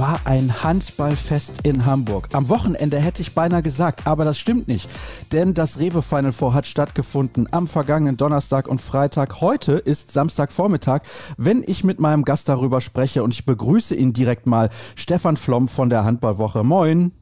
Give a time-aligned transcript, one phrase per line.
[0.00, 2.28] War ein Handballfest in Hamburg.
[2.32, 4.88] Am Wochenende hätte ich beinahe gesagt, aber das stimmt nicht.
[5.30, 9.42] Denn das Rewe Final Four hat stattgefunden am vergangenen Donnerstag und Freitag.
[9.42, 11.02] Heute ist Samstagvormittag,
[11.36, 14.70] wenn ich mit meinem Gast darüber spreche und ich begrüße ihn direkt mal.
[14.96, 16.64] Stefan Flom von der Handballwoche.
[16.64, 17.12] Moin.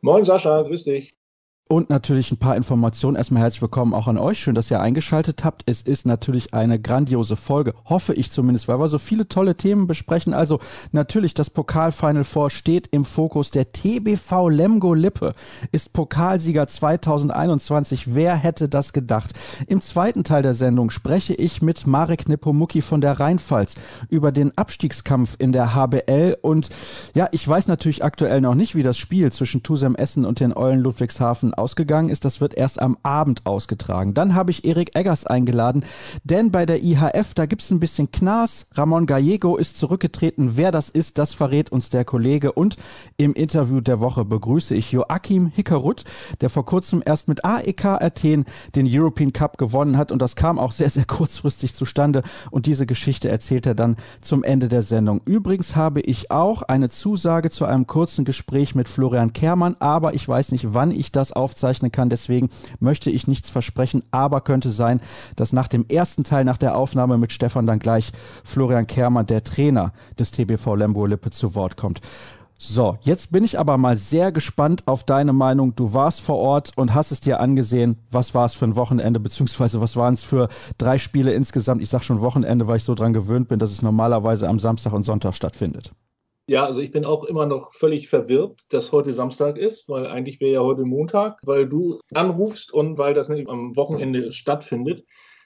[0.00, 1.19] Moin Sascha, grüß dich.
[1.72, 3.16] Und natürlich ein paar Informationen.
[3.16, 4.40] Erstmal herzlich willkommen auch an euch.
[4.40, 5.62] Schön, dass ihr eingeschaltet habt.
[5.66, 9.86] Es ist natürlich eine grandiose Folge, hoffe ich zumindest, weil wir so viele tolle Themen
[9.86, 10.34] besprechen.
[10.34, 10.58] Also
[10.90, 13.52] natürlich das Pokal-Final Four steht im Fokus.
[13.52, 15.32] Der TBV Lemgo Lippe
[15.70, 18.16] ist Pokalsieger 2021.
[18.16, 19.30] Wer hätte das gedacht?
[19.68, 23.76] Im zweiten Teil der Sendung spreche ich mit Marek Nepomuki von der Rheinpfalz
[24.08, 26.36] über den Abstiegskampf in der HBL.
[26.42, 26.70] Und
[27.14, 30.52] ja, ich weiß natürlich aktuell noch nicht, wie das Spiel zwischen Tusem Essen und den
[30.56, 32.24] Eulen Ludwigshafen ausgegangen ist.
[32.24, 34.14] Das wird erst am Abend ausgetragen.
[34.14, 35.84] Dann habe ich Erik Eggers eingeladen,
[36.24, 38.66] denn bei der IHF, da gibt es ein bisschen Knas.
[38.72, 40.56] Ramon Gallego ist zurückgetreten.
[40.56, 42.52] Wer das ist, das verrät uns der Kollege.
[42.52, 42.76] Und
[43.16, 46.04] im Interview der Woche begrüße ich Joachim Hickerut,
[46.40, 48.44] der vor kurzem erst mit AEK Athen
[48.74, 50.12] den European Cup gewonnen hat.
[50.12, 52.22] Und das kam auch sehr, sehr kurzfristig zustande.
[52.50, 55.20] Und diese Geschichte erzählt er dann zum Ende der Sendung.
[55.24, 60.26] Übrigens habe ich auch eine Zusage zu einem kurzen Gespräch mit Florian Kermann, aber ich
[60.26, 62.08] weiß nicht, wann ich das auf aufzeichnen kann.
[62.08, 62.48] Deswegen
[62.78, 65.00] möchte ich nichts versprechen, aber könnte sein,
[65.36, 68.12] dass nach dem ersten Teil, nach der Aufnahme mit Stefan dann gleich
[68.44, 72.00] Florian Kermer, der Trainer des TBV Lembo Lippe, zu Wort kommt.
[72.62, 75.74] So, jetzt bin ich aber mal sehr gespannt auf deine Meinung.
[75.74, 77.96] Du warst vor Ort und hast es dir angesehen.
[78.10, 81.80] Was war es für ein Wochenende, beziehungsweise was waren es für drei Spiele insgesamt?
[81.80, 84.92] Ich sage schon Wochenende, weil ich so dran gewöhnt bin, dass es normalerweise am Samstag
[84.92, 85.92] und Sonntag stattfindet.
[86.50, 90.40] Ja, also ich bin auch immer noch völlig verwirrt, dass heute Samstag ist, weil eigentlich
[90.40, 95.04] wäre ja heute Montag, weil du anrufst und weil das nicht am Wochenende stattfindet.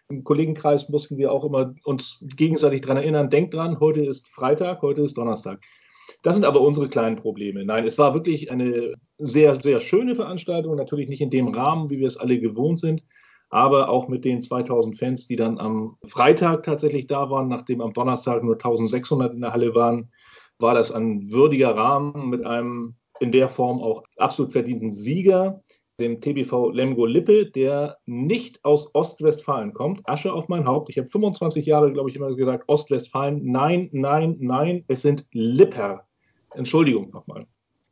[0.09, 4.81] Im Kollegenkreis mussten wir auch immer uns gegenseitig daran erinnern, denkt dran, heute ist Freitag,
[4.81, 5.61] heute ist Donnerstag.
[6.23, 7.67] Das sind aber unsere kleinen Probleme.
[7.67, 11.99] Nein, es war wirklich eine sehr, sehr schöne Veranstaltung, natürlich nicht in dem Rahmen, wie
[11.99, 13.05] wir es alle gewohnt sind,
[13.51, 17.93] aber auch mit den 2000 Fans, die dann am Freitag tatsächlich da waren, nachdem am
[17.93, 20.09] Donnerstag nur 1600 in der Halle waren
[20.59, 25.63] war das ein würdiger Rahmen mit einem in der Form auch absolut verdienten Sieger,
[26.01, 30.01] dem TBV Lemgo Lippe, der nicht aus Ostwestfalen kommt.
[30.09, 30.91] Asche auf mein Haupt.
[30.91, 33.41] Ich habe 25 Jahre, glaube ich, immer gesagt, Ostwestfalen.
[33.45, 36.07] Nein, nein, nein, es sind Lipper.
[36.55, 37.47] Entschuldigung nochmal.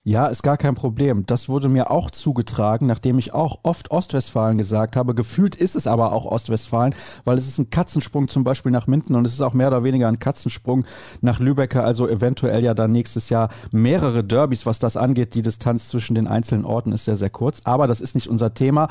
[0.05, 1.27] Ja, ist gar kein Problem.
[1.27, 5.15] Das wurde mir auch zugetragen, nachdem ich auch oft Ostwestfalen gesagt habe.
[5.15, 6.93] Gefühlt ist es aber auch Ostwestfalen,
[7.25, 9.85] weil es ist ein Katzensprung zum Beispiel nach Minden und es ist auch mehr oder
[9.85, 10.87] weniger ein Katzensprung
[11.21, 11.85] nach Lübecker.
[11.85, 15.37] Also eventuell ja dann nächstes Jahr mehrere Derbys, was das angeht.
[15.37, 17.61] Die Distanz zwischen den einzelnen Orten ist sehr, sehr kurz.
[17.63, 18.89] Aber das ist nicht unser Thema.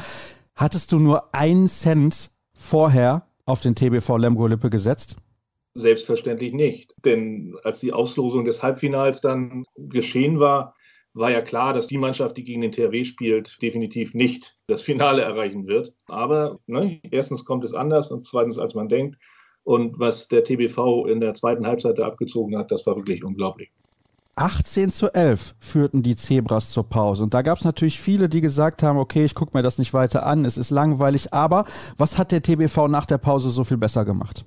[0.55, 5.17] Hattest du nur einen Cent vorher auf den TBV Lemgo Lippe gesetzt?
[5.73, 6.95] Selbstverständlich nicht.
[7.03, 10.73] Denn als die Auslosung des Halbfinals dann geschehen war,
[11.13, 15.21] war ja klar, dass die Mannschaft, die gegen den THW spielt, definitiv nicht das Finale
[15.21, 15.93] erreichen wird.
[16.07, 19.17] Aber ne, erstens kommt es anders und zweitens, als man denkt.
[19.63, 23.71] Und was der TBV in der zweiten Halbzeit da abgezogen hat, das war wirklich unglaublich.
[24.35, 27.23] 18 zu 11 führten die Zebras zur Pause.
[27.23, 29.93] Und da gab es natürlich viele, die gesagt haben, okay, ich gucke mir das nicht
[29.93, 31.33] weiter an, es ist langweilig.
[31.33, 31.65] Aber
[31.97, 34.43] was hat der TBV nach der Pause so viel besser gemacht?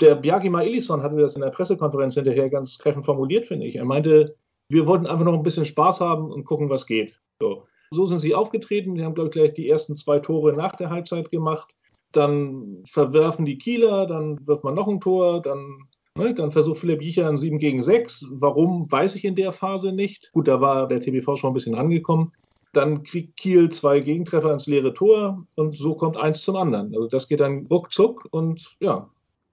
[0.00, 3.76] Der Bjarki Elisson hatte das in der Pressekonferenz hinterher ganz treffend formuliert, finde ich.
[3.76, 4.36] Er meinte,
[4.68, 7.18] wir wollten einfach noch ein bisschen Spaß haben und gucken, was geht.
[7.40, 8.94] So, so sind sie aufgetreten.
[8.94, 11.74] Die haben, glaube ich, gleich die ersten zwei Tore nach der Halbzeit gemacht.
[12.12, 17.02] Dann verwerfen die Kieler, dann wirft man noch ein Tor, dann, ne, dann versucht Philipp
[17.02, 18.26] Jicher ein 7 gegen 6.
[18.30, 20.30] Warum, weiß ich in der Phase nicht.
[20.32, 22.32] Gut, da war der TBV schon ein bisschen angekommen.
[22.72, 26.94] Dann kriegt Kiel zwei Gegentreffer ins leere Tor und so kommt eins zum anderen.
[26.94, 29.08] Also das geht dann ruckzuck und ja,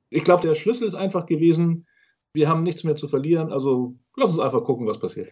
[0.09, 1.85] ich glaube, der Schlüssel ist einfach gewesen,
[2.35, 5.29] wir haben nichts mehr zu verlieren, also lass uns einfach gucken, was passiert.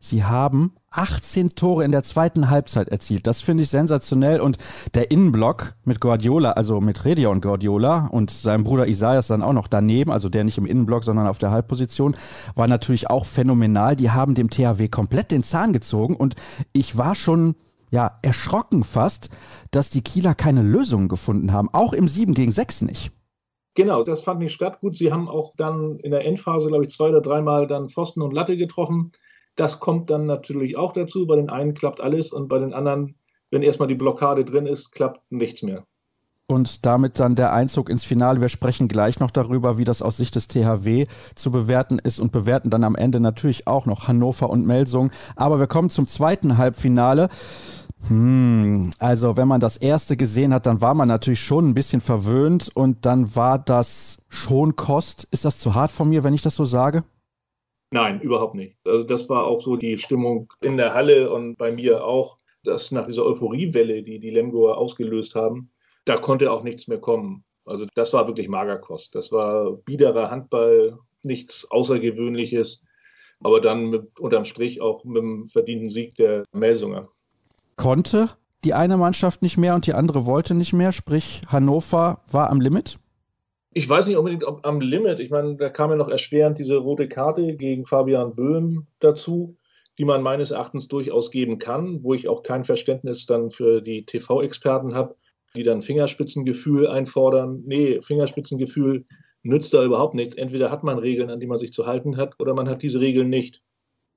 [0.00, 3.26] Sie haben 18 Tore in der zweiten Halbzeit erzielt.
[3.26, 4.40] Das finde ich sensationell.
[4.40, 4.56] Und
[4.94, 9.66] der Innenblock mit Guardiola, also mit Redion Guardiola und seinem Bruder Isaias dann auch noch
[9.66, 12.16] daneben, also der nicht im Innenblock, sondern auf der Halbposition,
[12.54, 13.96] war natürlich auch phänomenal.
[13.96, 16.14] Die haben dem THW komplett den Zahn gezogen.
[16.14, 16.36] Und
[16.72, 17.56] ich war schon
[17.90, 19.30] ja, erschrocken fast,
[19.72, 21.70] dass die Kieler keine Lösungen gefunden haben.
[21.72, 23.10] Auch im 7 gegen 6 nicht.
[23.74, 24.80] Genau, das fand nicht statt.
[24.80, 28.22] Gut, sie haben auch dann in der Endphase, glaube ich, zwei oder dreimal dann Pfosten
[28.22, 29.12] und Latte getroffen.
[29.56, 31.26] Das kommt dann natürlich auch dazu.
[31.26, 33.16] Bei den einen klappt alles und bei den anderen,
[33.50, 35.84] wenn erstmal die Blockade drin ist, klappt nichts mehr.
[36.50, 38.40] und damit dann der Einzug ins Finale.
[38.40, 42.32] Wir sprechen gleich noch darüber, wie das aus Sicht des THW zu bewerten ist und
[42.32, 45.10] bewerten dann am Ende natürlich auch noch Hannover und Melsung.
[45.36, 47.28] Aber wir kommen zum zweiten Halbfinale.
[48.06, 52.00] Hm, also wenn man das erste gesehen hat, dann war man natürlich schon ein bisschen
[52.00, 55.26] verwöhnt und dann war das schon Kost.
[55.30, 57.04] Ist das zu hart von mir, wenn ich das so sage?
[57.90, 58.76] Nein, überhaupt nicht.
[58.84, 62.90] Also das war auch so die Stimmung in der Halle und bei mir auch, dass
[62.92, 65.70] nach dieser Euphoriewelle, die die Lemgoer ausgelöst haben,
[66.04, 67.44] da konnte auch nichts mehr kommen.
[67.64, 69.14] Also das war wirklich Magerkost.
[69.14, 72.84] Das war biederer Handball, nichts Außergewöhnliches,
[73.40, 77.08] aber dann mit, unterm Strich auch mit dem verdienten Sieg der Melsunger
[77.78, 78.28] konnte
[78.64, 82.60] die eine Mannschaft nicht mehr und die andere wollte nicht mehr, sprich Hannover war am
[82.60, 82.98] Limit?
[83.72, 85.20] Ich weiß nicht unbedingt ob am Limit.
[85.20, 89.56] Ich meine, da kam ja noch erschwerend diese rote Karte gegen Fabian Böhm dazu,
[89.98, 94.04] die man meines Erachtens durchaus geben kann, wo ich auch kein Verständnis dann für die
[94.04, 95.16] TV-Experten habe,
[95.54, 97.62] die dann Fingerspitzengefühl einfordern.
[97.66, 99.06] Nee, Fingerspitzengefühl
[99.42, 100.34] nützt da überhaupt nichts.
[100.34, 103.00] Entweder hat man Regeln, an die man sich zu halten hat, oder man hat diese
[103.00, 103.62] Regeln nicht.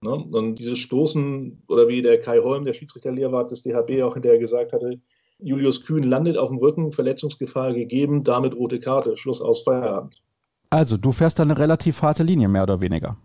[0.01, 0.13] Ne?
[0.13, 4.73] Und dieses Stoßen, oder wie der Kai Holm, der Schiedsrichterlehrwart des DHB, auch hinterher gesagt
[4.73, 4.99] hatte,
[5.39, 10.21] Julius Kühn landet auf dem Rücken, Verletzungsgefahr gegeben, damit rote Karte, Schluss aus Feierabend.
[10.69, 13.17] Also, du fährst da eine relativ harte Linie, mehr oder weniger.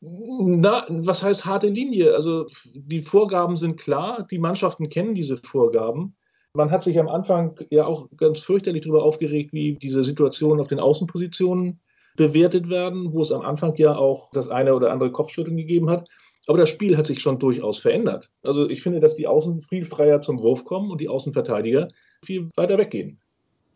[0.00, 2.14] Na, was heißt harte Linie?
[2.14, 6.16] Also, die Vorgaben sind klar, die Mannschaften kennen diese Vorgaben.
[6.54, 10.68] Man hat sich am Anfang ja auch ganz fürchterlich darüber aufgeregt, wie diese Situation auf
[10.68, 11.80] den Außenpositionen
[12.16, 16.08] bewertet werden, wo es am Anfang ja auch das eine oder andere Kopfschütteln gegeben hat.
[16.46, 18.30] Aber das Spiel hat sich schon durchaus verändert.
[18.42, 21.88] Also ich finde, dass die Außen viel freier zum Wurf kommen und die Außenverteidiger
[22.22, 23.20] viel weiter weggehen.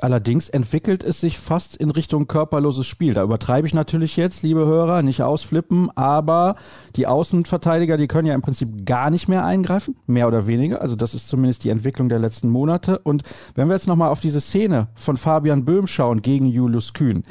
[0.01, 3.15] Allerdings entwickelt es sich fast in Richtung körperloses Spiel.
[3.15, 6.55] Da übertreibe ich natürlich jetzt, liebe Hörer, nicht ausflippen, aber
[6.95, 10.83] die Außenverteidiger, die können ja im Prinzip gar nicht mehr eingreifen, mehr oder weniger.
[10.83, 13.01] Also das ist zumindest die Entwicklung der letzten Monate.
[13.01, 13.25] Und
[13.57, 17.25] wenn wir jetzt nochmal auf diese Szene von Fabian Böhm schauen gegen Julius Kühn,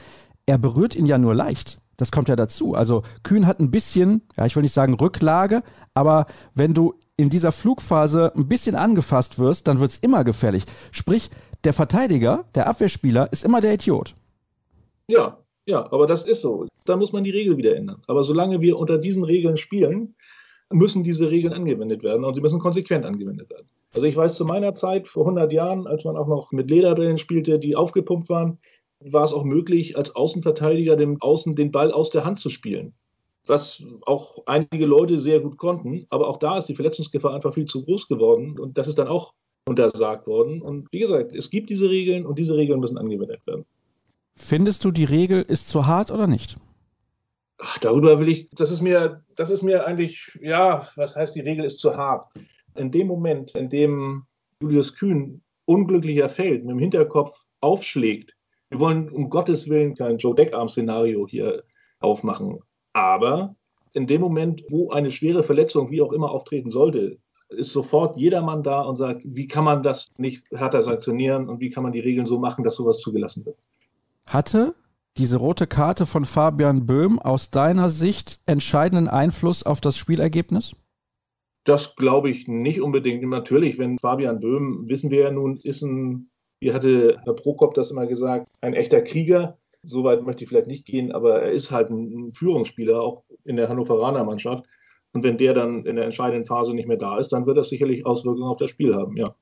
[0.48, 1.78] er berührt ihn ja nur leicht.
[1.98, 2.74] Das kommt ja dazu.
[2.74, 5.62] Also Kühn hat ein bisschen, ja, ich will nicht sagen Rücklage,
[5.94, 10.64] aber wenn du in dieser Flugphase ein bisschen angefasst wirst, dann wird es immer gefährlich.
[10.92, 11.30] Sprich,
[11.64, 14.14] der Verteidiger, der Abwehrspieler, ist immer der Idiot.
[15.08, 16.68] Ja, ja, aber das ist so.
[16.86, 18.02] Da muss man die Regel wieder ändern.
[18.08, 20.16] Aber solange wir unter diesen Regeln spielen,
[20.70, 23.68] müssen diese Regeln angewendet werden und sie müssen konsequent angewendet werden.
[23.96, 27.18] Also ich weiß zu meiner Zeit, vor 100 Jahren, als man auch noch mit Lederdrillen
[27.18, 28.60] spielte, die aufgepumpt waren,
[29.00, 32.94] war es auch möglich, als Außenverteidiger dem Außen den Ball aus der Hand zu spielen.
[33.46, 36.06] Was auch einige Leute sehr gut konnten.
[36.10, 38.60] Aber auch da ist die Verletzungsgefahr einfach viel zu groß geworden.
[38.60, 39.34] Und das ist dann auch
[39.66, 40.62] untersagt worden.
[40.62, 43.66] Und wie gesagt, es gibt diese Regeln und diese Regeln müssen angewendet werden.
[44.36, 46.58] Findest du, die Regel ist zu hart oder nicht?
[47.60, 51.42] Ach, darüber will ich, das ist mir, das ist mir eigentlich, ja, was heißt, die
[51.42, 52.30] Regel ist zu hart?
[52.76, 54.26] In dem Moment, in dem
[54.62, 58.37] Julius Kühn unglücklicher fällt, mit dem Hinterkopf aufschlägt,
[58.70, 61.64] wir wollen um Gottes Willen kein Joe Deckarm-Szenario hier
[62.00, 62.60] aufmachen.
[62.94, 63.56] Aber
[63.94, 67.18] in dem Moment, wo eine schwere Verletzung wie auch immer auftreten sollte,
[67.50, 71.70] ist sofort jedermann da und sagt, wie kann man das nicht härter sanktionieren und wie
[71.70, 73.58] kann man die Regeln so machen, dass sowas zugelassen wird.
[74.26, 74.76] Hatte
[75.18, 80.76] diese rote Karte von Fabian Böhm aus deiner Sicht entscheidenden Einfluss auf das Spielergebnis?
[81.64, 83.24] Das glaube ich nicht unbedingt.
[83.24, 87.92] Natürlich, wenn Fabian Böhm, wissen wir ja nun, ist ein wie hatte Herr Prokop das
[87.92, 89.58] immer gesagt, ein echter Krieger.
[89.84, 93.70] Soweit möchte ich vielleicht nicht gehen, aber er ist halt ein Führungsspieler, auch in der
[93.70, 94.66] Hannoveraner Mannschaft.
[95.14, 97.70] Und wenn der dann in der entscheidenden Phase nicht mehr da ist, dann wird das
[97.70, 99.36] sicherlich Auswirkungen auf das Spiel haben, ja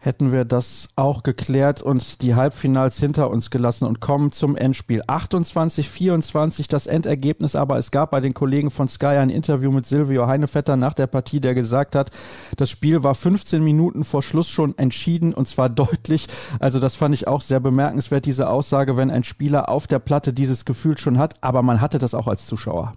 [0.00, 5.02] hätten wir das auch geklärt und die Halbfinals hinter uns gelassen und kommen zum Endspiel.
[5.06, 9.86] 28, 24 das Endergebnis, aber es gab bei den Kollegen von Sky ein Interview mit
[9.86, 12.10] Silvio Heinevetter nach der Partie, der gesagt hat,
[12.56, 16.28] das Spiel war 15 Minuten vor Schluss schon entschieden und zwar deutlich.
[16.60, 20.32] Also das fand ich auch sehr bemerkenswert, diese Aussage, wenn ein Spieler auf der Platte
[20.32, 22.92] dieses Gefühl schon hat, aber man hatte das auch als Zuschauer.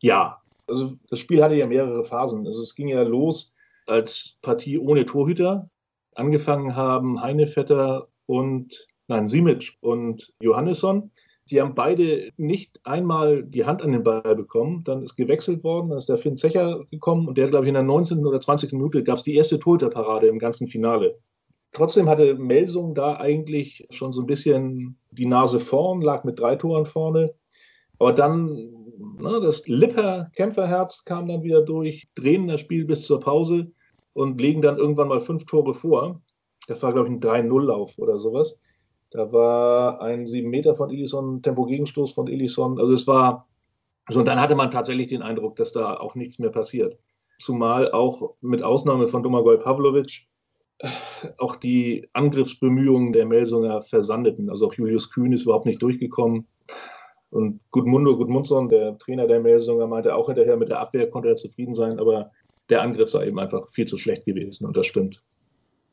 [0.00, 2.46] Ja, also das Spiel hatte ja mehrere Phasen.
[2.46, 3.54] Also es ging ja los
[3.86, 5.68] als Partie ohne Torhüter
[6.16, 11.10] angefangen haben, Heinevetter und, nein, Simic und Johannesson.
[11.50, 14.82] Die haben beide nicht einmal die Hand an den Ball bekommen.
[14.82, 17.74] Dann ist gewechselt worden, dann ist der Finn Zecher gekommen und der, glaube ich, in
[17.74, 18.26] der 19.
[18.26, 18.72] oder 20.
[18.72, 21.18] Minute gab es die erste Torhüterparade im ganzen Finale.
[21.72, 26.56] Trotzdem hatte Melsung da eigentlich schon so ein bisschen die Nase vorn, lag mit drei
[26.56, 27.34] Toren vorne.
[27.98, 28.48] Aber dann,
[29.18, 33.70] ne, das Lipper-Kämpferherz kam dann wieder durch, drehen das Spiel bis zur Pause
[34.16, 36.22] und legen dann irgendwann mal fünf Tore vor.
[36.68, 38.56] Das war, glaube ich, ein 3-0-Lauf oder sowas.
[39.10, 42.80] Da war ein sieben Meter von Ellison, Tempo-Gegenstoß von Ellison.
[42.80, 43.46] Also es war,
[44.08, 46.98] so und dann hatte man tatsächlich den Eindruck, dass da auch nichts mehr passiert.
[47.40, 50.26] Zumal auch mit Ausnahme von Domagoj Pavlovic
[51.38, 54.48] auch die Angriffsbemühungen der Melsunger versandeten.
[54.48, 56.46] Also auch Julius Kühn ist überhaupt nicht durchgekommen.
[57.28, 61.36] Und Gudmundo Gudmundsson, der Trainer der Melsunger, meinte auch hinterher, mit der Abwehr konnte er
[61.36, 62.30] zufrieden sein, aber
[62.68, 64.66] der Angriff sei eben einfach viel zu schlecht gewesen.
[64.66, 65.22] Und das stimmt.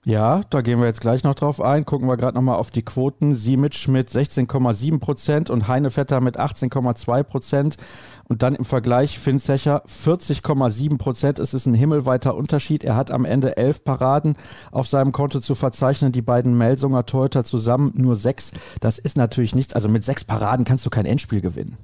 [0.06, 1.86] Ja, da gehen wir jetzt gleich noch drauf ein.
[1.86, 3.36] Gucken wir gerade nochmal auf die Quoten.
[3.36, 7.78] Simic mit 16,7 Prozent und Heinevetter mit 18,2 Prozent.
[8.26, 11.40] Und dann im Vergleich Finn Secher 40,7 Prozent.
[11.40, 12.84] Es ist ein himmelweiter Unterschied.
[12.84, 14.36] Er hat am Ende elf Paraden
[14.72, 16.12] auf seinem Konto zu verzeichnen.
[16.12, 18.52] Die beiden Melsunger Torhüter zusammen nur sechs.
[18.82, 19.74] Das ist natürlich nichts.
[19.74, 21.78] Also mit sechs Paraden kannst du kein Endspiel gewinnen.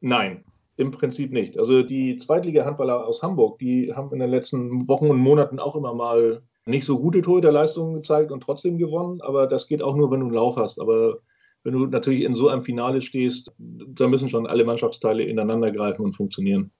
[0.00, 0.42] Nein,
[0.76, 1.58] im Prinzip nicht.
[1.58, 5.94] Also die Zweitliga-Handballer aus Hamburg, die haben in den letzten Wochen und Monaten auch immer
[5.94, 10.20] mal nicht so gute Torhüterleistungen gezeigt und trotzdem gewonnen, aber das geht auch nur, wenn
[10.20, 10.80] du einen Lauf hast.
[10.80, 11.18] Aber
[11.64, 16.04] wenn du natürlich in so einem Finale stehst, da müssen schon alle Mannschaftsteile ineinander greifen
[16.04, 16.72] und funktionieren.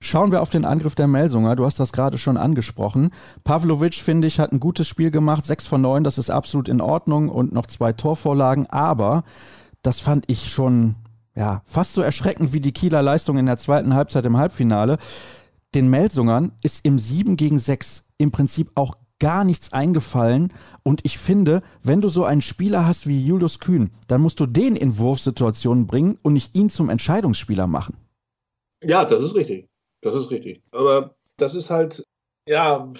[0.00, 1.54] Schauen wir auf den Angriff der Melsunger.
[1.54, 3.10] Du hast das gerade schon angesprochen.
[3.44, 5.44] Pavlovic, finde ich, hat ein gutes Spiel gemacht.
[5.44, 8.66] Sechs von neun, das ist absolut in Ordnung und noch zwei Torvorlagen.
[8.66, 9.22] Aber
[9.82, 10.96] das fand ich schon,
[11.34, 14.98] ja, fast so erschreckend wie die Kieler Leistung in der zweiten Halbzeit im Halbfinale.
[15.74, 20.52] Den Melsungern ist im 7 gegen 6 im Prinzip auch gar nichts eingefallen.
[20.82, 24.46] Und ich finde, wenn du so einen Spieler hast wie Julius Kühn, dann musst du
[24.46, 27.96] den in Wurfsituationen bringen und nicht ihn zum Entscheidungsspieler machen.
[28.82, 29.68] Ja, das ist richtig.
[30.00, 30.60] Das ist richtig.
[30.72, 32.04] Aber das ist halt,
[32.48, 32.92] ja,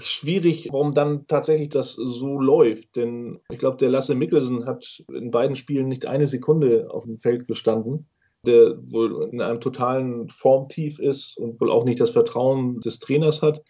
[0.00, 2.96] schwierig, warum dann tatsächlich das so läuft.
[2.96, 7.18] Denn ich glaube, der Lasse Mikkelsen hat in beiden Spielen nicht eine Sekunde auf dem
[7.18, 8.08] Feld gestanden,
[8.46, 13.42] der wohl in einem totalen Formtief ist und wohl auch nicht das Vertrauen des Trainers
[13.42, 13.62] hat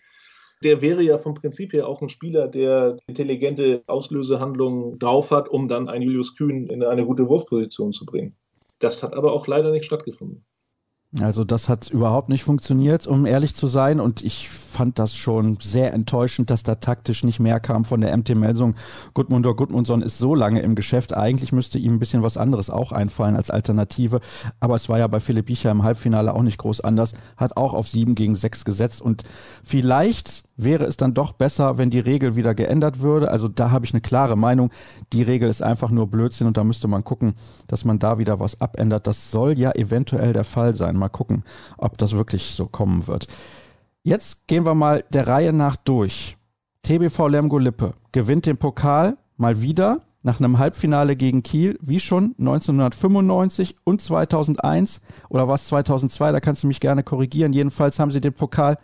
[0.62, 5.68] der wäre ja vom Prinzip her auch ein Spieler, der intelligente Auslösehandlungen drauf hat, um
[5.68, 8.36] dann einen Julius Kühn in eine gute Wurfposition zu bringen.
[8.78, 10.44] Das hat aber auch leider nicht stattgefunden.
[11.18, 13.98] Also das hat überhaupt nicht funktioniert, um ehrlich zu sein.
[13.98, 18.16] Und ich fand das schon sehr enttäuschend, dass da taktisch nicht mehr kam von der
[18.16, 18.76] MT Melsung.
[19.12, 21.16] Gudmundur Gudmundsson ist so lange im Geschäft.
[21.16, 24.20] Eigentlich müsste ihm ein bisschen was anderes auch einfallen als Alternative.
[24.60, 27.14] Aber es war ja bei Philipp Biecher im Halbfinale auch nicht groß anders.
[27.36, 29.02] Hat auch auf sieben gegen sechs gesetzt.
[29.02, 29.24] Und
[29.64, 33.30] vielleicht wäre es dann doch besser, wenn die Regel wieder geändert würde.
[33.30, 34.70] Also da habe ich eine klare Meinung.
[35.12, 37.34] Die Regel ist einfach nur Blödsinn und da müsste man gucken,
[37.66, 39.06] dass man da wieder was abändert.
[39.06, 40.96] Das soll ja eventuell der Fall sein.
[40.96, 41.44] Mal gucken,
[41.78, 43.26] ob das wirklich so kommen wird.
[44.02, 46.36] Jetzt gehen wir mal der Reihe nach durch.
[46.82, 52.34] TBV Lemgo Lippe gewinnt den Pokal mal wieder nach einem Halbfinale gegen Kiel, wie schon
[52.38, 57.52] 1995 und 2001 oder was 2002, da kannst du mich gerne korrigieren.
[57.52, 58.78] Jedenfalls haben sie den Pokal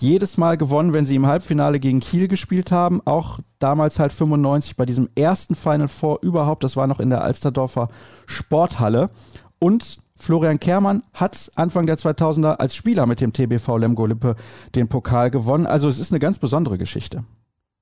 [0.00, 3.00] jedes Mal gewonnen, wenn sie im Halbfinale gegen Kiel gespielt haben.
[3.04, 6.64] Auch damals halt 95 bei diesem ersten Final Four überhaupt.
[6.64, 7.88] Das war noch in der Alsterdorfer
[8.26, 9.10] Sporthalle.
[9.58, 14.36] Und Florian Kermann hat Anfang der 2000er als Spieler mit dem TBV Lemgo Lippe
[14.74, 15.66] den Pokal gewonnen.
[15.66, 17.24] Also es ist eine ganz besondere Geschichte.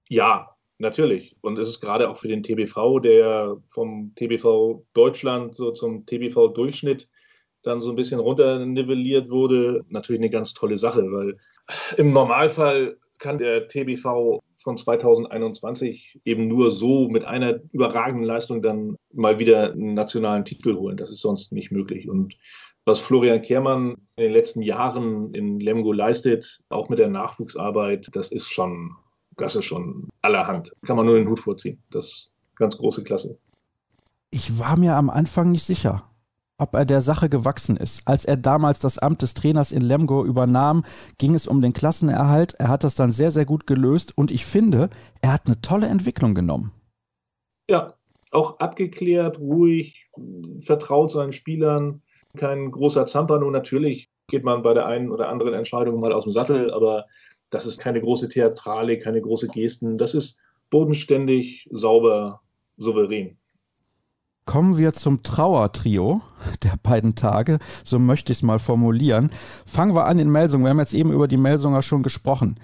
[0.08, 1.36] Ja, natürlich.
[1.40, 6.48] Und es ist gerade auch für den TBV, der vom TBV Deutschland so zum TBV
[6.48, 7.08] Durchschnitt
[7.62, 11.36] dann so ein bisschen runternivelliert wurde, natürlich eine ganz tolle Sache, weil
[11.96, 18.96] im Normalfall kann der TBV von 2021 eben nur so mit einer überragenden Leistung dann
[19.12, 20.96] mal wieder einen nationalen Titel holen.
[20.96, 22.08] Das ist sonst nicht möglich.
[22.08, 22.36] Und
[22.84, 28.32] was Florian Kehrmann in den letzten Jahren in Lemgo leistet, auch mit der Nachwuchsarbeit, das
[28.32, 28.92] ist schon,
[29.36, 30.72] das ist schon allerhand.
[30.84, 31.82] Kann man nur den Hut vorziehen.
[31.90, 33.38] Das ist ganz große Klasse.
[34.30, 36.11] Ich war mir am Anfang nicht sicher
[36.62, 38.06] ob er der Sache gewachsen ist.
[38.06, 40.84] Als er damals das Amt des Trainers in Lemgo übernahm,
[41.18, 42.54] ging es um den Klassenerhalt.
[42.58, 44.88] Er hat das dann sehr, sehr gut gelöst und ich finde,
[45.20, 46.72] er hat eine tolle Entwicklung genommen.
[47.68, 47.94] Ja,
[48.30, 50.06] auch abgeklärt, ruhig,
[50.62, 52.02] vertraut seinen Spielern,
[52.36, 53.50] kein großer Zampano.
[53.50, 57.06] Natürlich geht man bei der einen oder anderen Entscheidung mal aus dem Sattel, aber
[57.50, 59.98] das ist keine große Theatrale, keine große Gesten.
[59.98, 60.38] Das ist
[60.70, 62.40] bodenständig, sauber,
[62.78, 63.36] souverän.
[64.44, 66.20] Kommen wir zum Trauertrio
[66.64, 69.30] der beiden Tage, so möchte ich es mal formulieren.
[69.66, 70.62] Fangen wir an in Melsung.
[70.62, 72.56] Wir haben jetzt eben über die Melsunger schon gesprochen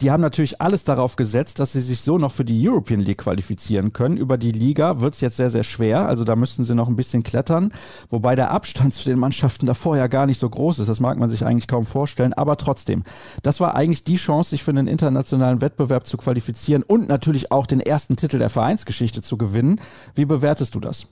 [0.00, 3.18] die haben natürlich alles darauf gesetzt, dass sie sich so noch für die European League
[3.18, 4.16] qualifizieren können.
[4.16, 6.06] Über die Liga wird es jetzt sehr, sehr schwer.
[6.06, 7.74] Also da müssten sie noch ein bisschen klettern.
[8.08, 10.88] Wobei der Abstand zu den Mannschaften davor ja gar nicht so groß ist.
[10.88, 12.32] Das mag man sich eigentlich kaum vorstellen.
[12.32, 13.02] Aber trotzdem,
[13.42, 17.66] das war eigentlich die Chance, sich für einen internationalen Wettbewerb zu qualifizieren und natürlich auch
[17.66, 19.80] den ersten Titel der Vereinsgeschichte zu gewinnen.
[20.14, 21.08] Wie bewertest du das?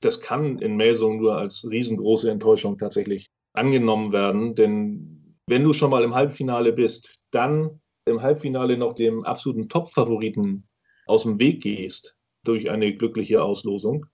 [0.00, 4.54] Das kann in Melsung nur als riesengroße Enttäuschung tatsächlich angenommen werden.
[4.54, 10.66] Denn wenn du schon mal im Halbfinale bist, dann im Halbfinale noch dem absoluten Top-Favoriten
[11.06, 14.06] aus dem Weg gehst durch eine glückliche Auslosung,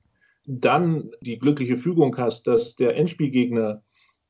[0.47, 3.82] dann die glückliche Fügung hast, dass der Endspielgegner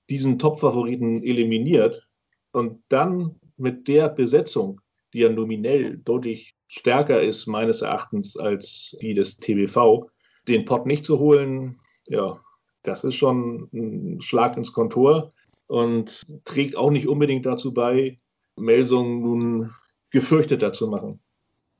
[0.08, 2.08] diesen Top-Favoriten eliminiert
[2.52, 4.80] und dann mit der Besetzung
[5.12, 10.08] die ja nominell deutlich stärker ist, meines Erachtens, als die des TBV,
[10.46, 12.40] den Pott nicht zu holen, ja,
[12.82, 15.30] das ist schon ein Schlag ins Kontor
[15.66, 18.18] und trägt auch nicht unbedingt dazu bei,
[18.60, 19.70] Melsung nun
[20.10, 21.20] gefürchteter zu machen.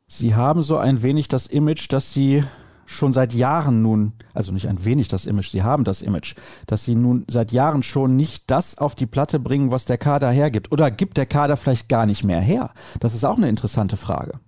[0.09, 2.43] Sie haben so ein wenig das Image, dass Sie
[2.87, 6.35] schon seit Jahren nun, also nicht ein wenig das Image, Sie haben das Image,
[6.67, 10.31] dass Sie nun seit Jahren schon nicht das auf die Platte bringen, was der Kader
[10.31, 10.73] hergibt.
[10.73, 12.73] Oder gibt der Kader vielleicht gar nicht mehr her?
[12.99, 14.41] Das ist auch eine interessante Frage.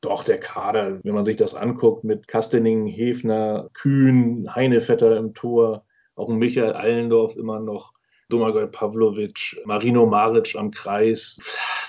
[0.00, 5.84] Doch, der Kader, wenn man sich das anguckt, mit Kastening, Hefner, Kühn, Heinevetter im Tor,
[6.14, 7.92] auch Michael Allendorf immer noch,
[8.28, 11.38] Domagoj Pavlovic, Marino Maric am Kreis,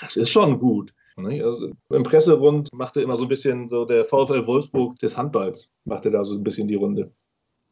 [0.01, 0.93] das ist schon gut.
[1.17, 6.09] Also Im Presserund machte immer so ein bisschen so der VfL Wolfsburg des Handballs, machte
[6.09, 7.11] da so ein bisschen die Runde.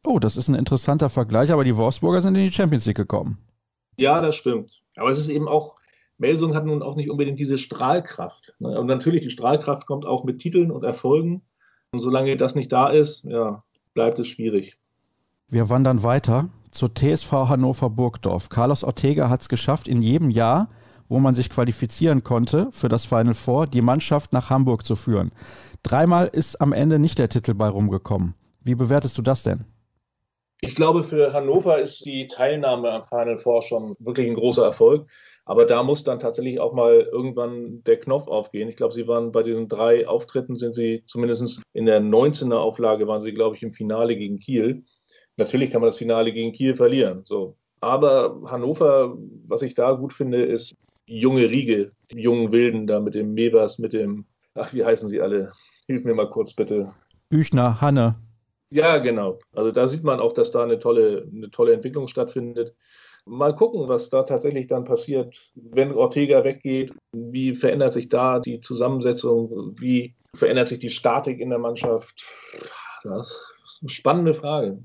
[0.05, 3.37] Oh, das ist ein interessanter Vergleich, aber die Wolfsburger sind in die Champions League gekommen.
[3.97, 4.83] Ja, das stimmt.
[4.95, 5.75] Aber es ist eben auch,
[6.17, 8.55] Melsung hat nun auch nicht unbedingt diese Strahlkraft.
[8.59, 8.79] Ne?
[8.79, 11.41] Und natürlich, die Strahlkraft kommt auch mit Titeln und Erfolgen.
[11.91, 14.77] Und solange das nicht da ist, ja, bleibt es schwierig.
[15.47, 18.49] Wir wandern weiter zur TSV Hannover Burgdorf.
[18.49, 20.69] Carlos Ortega hat es geschafft, in jedem Jahr,
[21.09, 25.31] wo man sich qualifizieren konnte für das Final Four, die Mannschaft nach Hamburg zu führen.
[25.83, 28.35] Dreimal ist am Ende nicht der Titel bei rumgekommen.
[28.61, 29.65] Wie bewertest du das denn?
[30.59, 35.07] Ich glaube, für Hannover ist die Teilnahme am Final Four schon wirklich ein großer Erfolg.
[35.45, 38.67] Aber da muss dann tatsächlich auch mal irgendwann der Knopf aufgehen.
[38.67, 43.07] Ich glaube, sie waren bei diesen drei Auftritten, sind sie zumindest in der 19er Auflage,
[43.07, 44.83] waren sie, glaube ich, im Finale gegen Kiel.
[45.37, 47.21] Natürlich kann man das Finale gegen Kiel verlieren.
[47.25, 47.55] So.
[47.79, 49.15] Aber Hannover,
[49.45, 50.75] was ich da gut finde, ist
[51.07, 54.25] die junge Riege, die jungen Wilden da mit dem Mebers, mit dem,
[54.55, 55.51] ach, wie heißen sie alle?
[55.85, 56.91] Hilf mir mal kurz bitte.
[57.29, 58.15] Büchner, Hanne.
[58.69, 59.39] Ja, genau.
[59.53, 62.75] Also da sieht man auch, dass da eine tolle, eine tolle Entwicklung stattfindet.
[63.25, 66.93] Mal gucken, was da tatsächlich dann passiert, wenn Ortega weggeht.
[67.11, 69.75] Wie verändert sich da die Zusammensetzung?
[69.79, 72.25] Wie verändert sich die Statik in der Mannschaft?
[73.03, 73.29] Das
[73.63, 74.79] ist eine spannende Frage.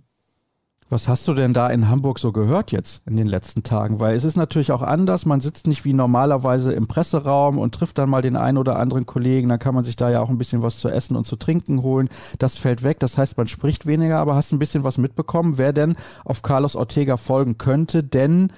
[0.92, 3.98] Was hast du denn da in Hamburg so gehört jetzt in den letzten Tagen?
[3.98, 5.24] Weil es ist natürlich auch anders.
[5.24, 9.06] Man sitzt nicht wie normalerweise im Presseraum und trifft dann mal den einen oder anderen
[9.06, 9.48] Kollegen.
[9.48, 11.82] Dann kann man sich da ja auch ein bisschen was zu essen und zu trinken
[11.82, 12.10] holen.
[12.38, 13.00] Das fällt weg.
[13.00, 16.76] Das heißt, man spricht weniger, aber hast ein bisschen was mitbekommen, wer denn auf Carlos
[16.76, 18.04] Ortega folgen könnte.
[18.04, 18.48] Denn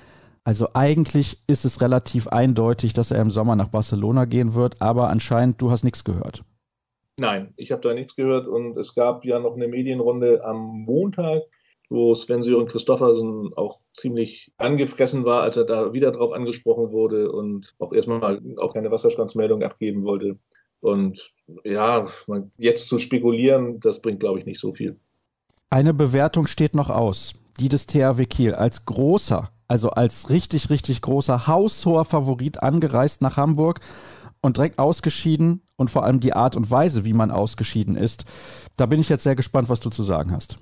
[0.42, 5.08] also eigentlich ist es relativ eindeutig, dass er im Sommer nach Barcelona gehen wird, aber
[5.08, 6.42] anscheinend du hast nichts gehört.
[7.16, 11.42] Nein, ich habe da nichts gehört und es gab ja noch eine Medienrunde am Montag
[11.94, 17.32] wo Sven Sören Christoffersen auch ziemlich angefressen war, als er da wieder drauf angesprochen wurde
[17.32, 20.36] und auch erstmal auch keine Wasserstandsmeldung abgeben wollte.
[20.80, 21.32] Und
[21.64, 22.06] ja,
[22.58, 24.98] jetzt zu spekulieren, das bringt, glaube ich, nicht so viel.
[25.70, 27.34] Eine Bewertung steht noch aus.
[27.58, 33.36] Die des THW Kiel als großer, also als richtig, richtig großer, haushoher Favorit angereist nach
[33.36, 33.80] Hamburg
[34.40, 38.24] und direkt ausgeschieden und vor allem die Art und Weise, wie man ausgeschieden ist.
[38.76, 40.58] Da bin ich jetzt sehr gespannt, was du zu sagen hast.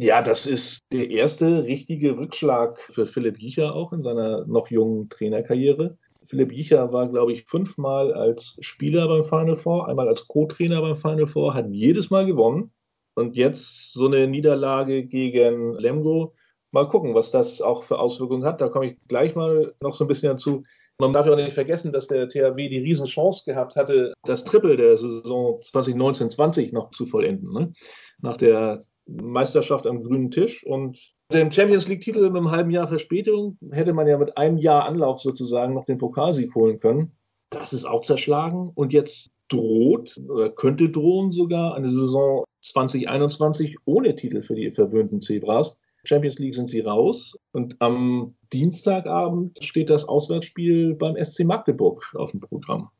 [0.00, 5.08] Ja, das ist der erste richtige Rückschlag für Philipp Jicher auch in seiner noch jungen
[5.08, 5.98] Trainerkarriere.
[6.24, 10.94] Philipp Jicher war, glaube ich, fünfmal als Spieler beim Final Four, einmal als Co-Trainer beim
[10.94, 12.70] Final Four, hat jedes Mal gewonnen.
[13.16, 16.32] Und jetzt so eine Niederlage gegen Lemgo.
[16.70, 18.60] Mal gucken, was das auch für Auswirkungen hat.
[18.60, 20.62] Da komme ich gleich mal noch so ein bisschen dazu.
[21.00, 24.76] Man darf ja auch nicht vergessen, dass der THW die Riesenchance gehabt hatte, das Triple
[24.76, 27.52] der Saison 2019-20 noch zu vollenden.
[27.52, 27.72] Ne?
[28.20, 30.64] Nach der Meisterschaft am grünen Tisch.
[30.64, 34.84] Und den Champions League-Titel mit einem halben Jahr Verspätung hätte man ja mit einem Jahr
[34.84, 37.12] Anlauf sozusagen noch den Pokalsieg holen können.
[37.50, 38.70] Das ist auch zerschlagen.
[38.74, 45.20] Und jetzt droht oder könnte drohen sogar eine Saison 2021 ohne Titel für die verwöhnten
[45.20, 45.78] Zebras.
[46.04, 47.36] Champions League sind sie raus.
[47.52, 52.90] Und am Dienstagabend steht das Auswärtsspiel beim SC Magdeburg auf dem Programm.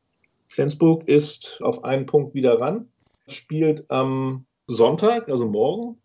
[0.47, 2.87] Flensburg ist auf einen Punkt wieder ran,
[3.27, 5.97] spielt am Sonntag, also morgen,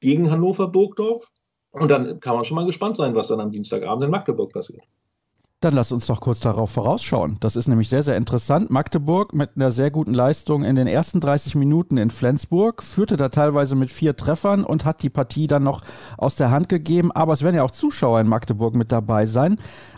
[0.00, 1.30] gegen Hannover Burgdorf.
[1.72, 4.82] Und dann kann man schon mal gespannt sein, was dann am Dienstagabend in Magdeburg passiert.
[5.60, 7.38] Dann lass uns doch kurz darauf vorausschauen.
[7.40, 8.70] Das ist nämlich sehr, sehr interessant.
[8.70, 13.30] Magdeburg mit einer sehr guten Leistung in den ersten 30 Minuten in Flensburg, führte da
[13.30, 15.80] teilweise mit vier Treffern und hat die Partie dann noch
[16.18, 17.10] aus der Hand gegeben.
[17.12, 19.56] Aber es werden ja auch Zuschauer in Magdeburg mit dabei sein.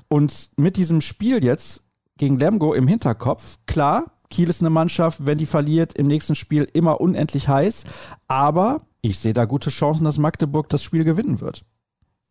[0.09, 1.85] Und mit diesem Spiel jetzt
[2.17, 6.67] gegen Lemgo im Hinterkopf, klar, Kiel ist eine Mannschaft, wenn die verliert, im nächsten Spiel
[6.73, 7.85] immer unendlich heiß.
[8.29, 11.65] Aber ich sehe da gute Chancen, dass Magdeburg das Spiel gewinnen wird.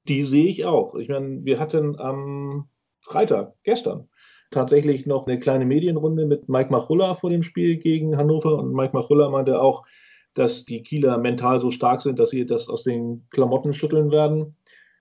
[0.07, 0.95] Die sehe ich auch.
[0.95, 2.67] Ich meine, wir hatten am
[2.99, 4.09] Freitag, gestern,
[4.51, 8.57] tatsächlich noch eine kleine Medienrunde mit Mike Machulla vor dem Spiel gegen Hannover.
[8.59, 9.85] Und Mike Machulla meinte auch,
[10.33, 14.55] dass die Kieler mental so stark sind, dass sie das aus den Klamotten schütteln werden.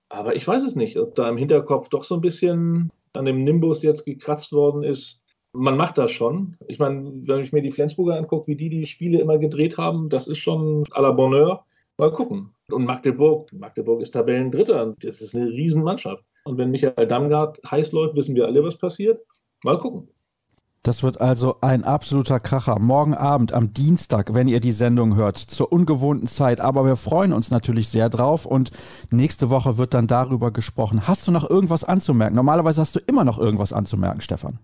[0.09, 3.43] Aber ich weiß es nicht, ob da im Hinterkopf doch so ein bisschen an dem
[3.43, 5.24] Nimbus jetzt gekratzt worden ist
[5.55, 6.57] man macht das schon.
[6.67, 10.09] Ich meine, wenn ich mir die Flensburger angucke, wie die die Spiele immer gedreht haben,
[10.09, 11.63] das ist schon à la Bonheur.
[11.97, 12.51] Mal gucken.
[12.69, 14.95] Und Magdeburg, Magdeburg ist Tabellendritter.
[15.01, 16.23] Das ist eine Riesenmannschaft.
[16.43, 19.21] Und wenn Michael Damgard heiß läuft, wissen wir alle, was passiert.
[19.63, 20.09] Mal gucken.
[20.83, 22.77] Das wird also ein absoluter Kracher.
[22.77, 26.59] Morgen Abend am Dienstag, wenn ihr die Sendung hört, zur ungewohnten Zeit.
[26.59, 28.69] Aber wir freuen uns natürlich sehr drauf und
[29.11, 31.07] nächste Woche wird dann darüber gesprochen.
[31.07, 32.35] Hast du noch irgendwas anzumerken?
[32.35, 34.59] Normalerweise hast du immer noch irgendwas anzumerken, Stefan.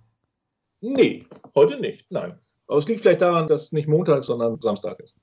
[0.82, 2.06] Nee, heute nicht.
[2.12, 2.40] Nein.
[2.68, 5.16] Aber es liegt vielleicht daran, dass nicht Montag, sondern Samstag ist.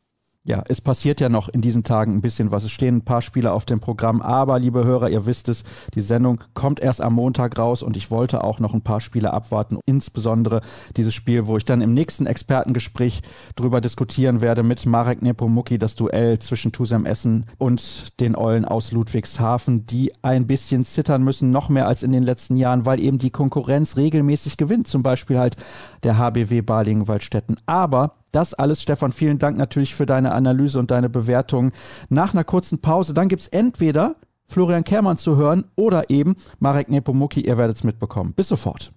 [0.49, 2.65] Ja, es passiert ja noch in diesen Tagen ein bisschen was.
[2.65, 5.63] Es stehen ein paar Spiele auf dem Programm, aber liebe Hörer, ihr wisst es,
[5.95, 9.35] die Sendung kommt erst am Montag raus und ich wollte auch noch ein paar Spiele
[9.35, 10.63] abwarten, insbesondere
[10.97, 13.21] dieses Spiel, wo ich dann im nächsten Expertengespräch
[13.57, 18.91] drüber diskutieren werde mit Marek Nepomuk, das Duell zwischen Tusem Essen und den Eulen aus
[18.91, 23.19] Ludwigshafen, die ein bisschen zittern müssen, noch mehr als in den letzten Jahren, weil eben
[23.19, 25.57] die Konkurrenz regelmäßig gewinnt, zum Beispiel halt
[26.03, 27.57] der HBW Balingen-Waldstätten.
[27.67, 31.73] Aber das alles, Stefan, vielen Dank natürlich für deine Analyse und deine Bewertung.
[32.09, 36.89] Nach einer kurzen Pause, dann gibt es entweder Florian Kermann zu hören oder eben Marek
[36.89, 38.33] Nepomuki, ihr werdet es mitbekommen.
[38.33, 38.91] Bis sofort.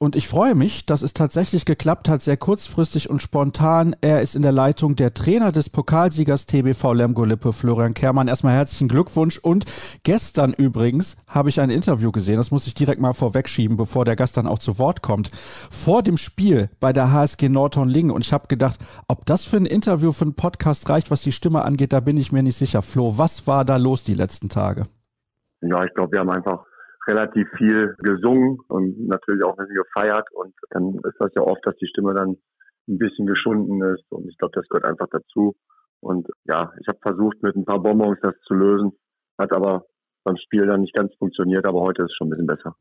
[0.00, 3.96] Und ich freue mich, dass es tatsächlich geklappt hat, sehr kurzfristig und spontan.
[4.00, 8.28] Er ist in der Leitung der Trainer des Pokalsiegers TBV Lemgo-Lippe, Florian Kermann.
[8.28, 9.38] Erstmal herzlichen Glückwunsch.
[9.38, 9.64] Und
[10.04, 14.14] gestern übrigens habe ich ein Interview gesehen, das muss ich direkt mal vorwegschieben, bevor der
[14.14, 15.32] Gast dann auch zu Wort kommt,
[15.68, 18.12] vor dem Spiel bei der HSG Nordhorn-Lingen.
[18.12, 21.32] Und ich habe gedacht, ob das für ein Interview, für einen Podcast reicht, was die
[21.32, 22.82] Stimme angeht, da bin ich mir nicht sicher.
[22.82, 24.84] Flo, was war da los die letzten Tage?
[25.60, 26.68] Ja, ich glaube, wir haben einfach
[27.08, 30.28] relativ viel gesungen und natürlich auch ein bisschen gefeiert.
[30.32, 32.36] Und dann ist das ja oft, dass die Stimme dann
[32.88, 34.04] ein bisschen geschunden ist.
[34.10, 35.56] Und ich glaube, das gehört einfach dazu.
[36.00, 38.92] Und ja, ich habe versucht, mit ein paar Bonbons das zu lösen.
[39.38, 39.86] Hat aber
[40.24, 42.76] beim Spiel dann nicht ganz funktioniert, aber heute ist es schon ein bisschen besser.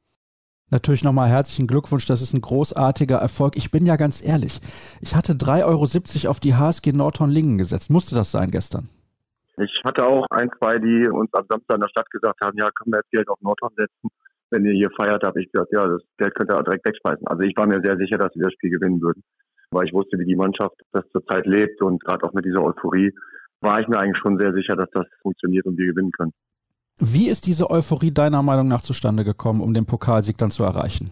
[0.69, 3.55] Natürlich nochmal herzlichen Glückwunsch, das ist ein großartiger Erfolg.
[3.55, 4.59] Ich bin ja ganz ehrlich,
[4.99, 5.63] ich hatte 3,70
[6.25, 7.89] Euro auf die HSG Nordhorn-Lingen gesetzt.
[7.89, 8.89] Musste das sein gestern?
[9.59, 12.69] Ich hatte auch ein, zwei, die uns am Samstag in der Stadt gesagt haben, ja,
[12.71, 14.09] können wir jetzt Geld auf Nordhorn setzen,
[14.49, 17.27] wenn ihr hier feiert, habe ich gesagt, ja, das Geld könnt ihr direkt wegschmeißen.
[17.27, 19.23] Also ich war mir sehr sicher, dass wir das Spiel gewinnen würden,
[19.71, 23.11] weil ich wusste, wie die Mannschaft das zurzeit lebt und gerade auch mit dieser Euphorie
[23.61, 26.33] war ich mir eigentlich schon sehr sicher, dass das funktioniert und wir gewinnen können.
[26.99, 31.11] Wie ist diese Euphorie deiner Meinung nach zustande gekommen, um den Pokalsieg dann zu erreichen?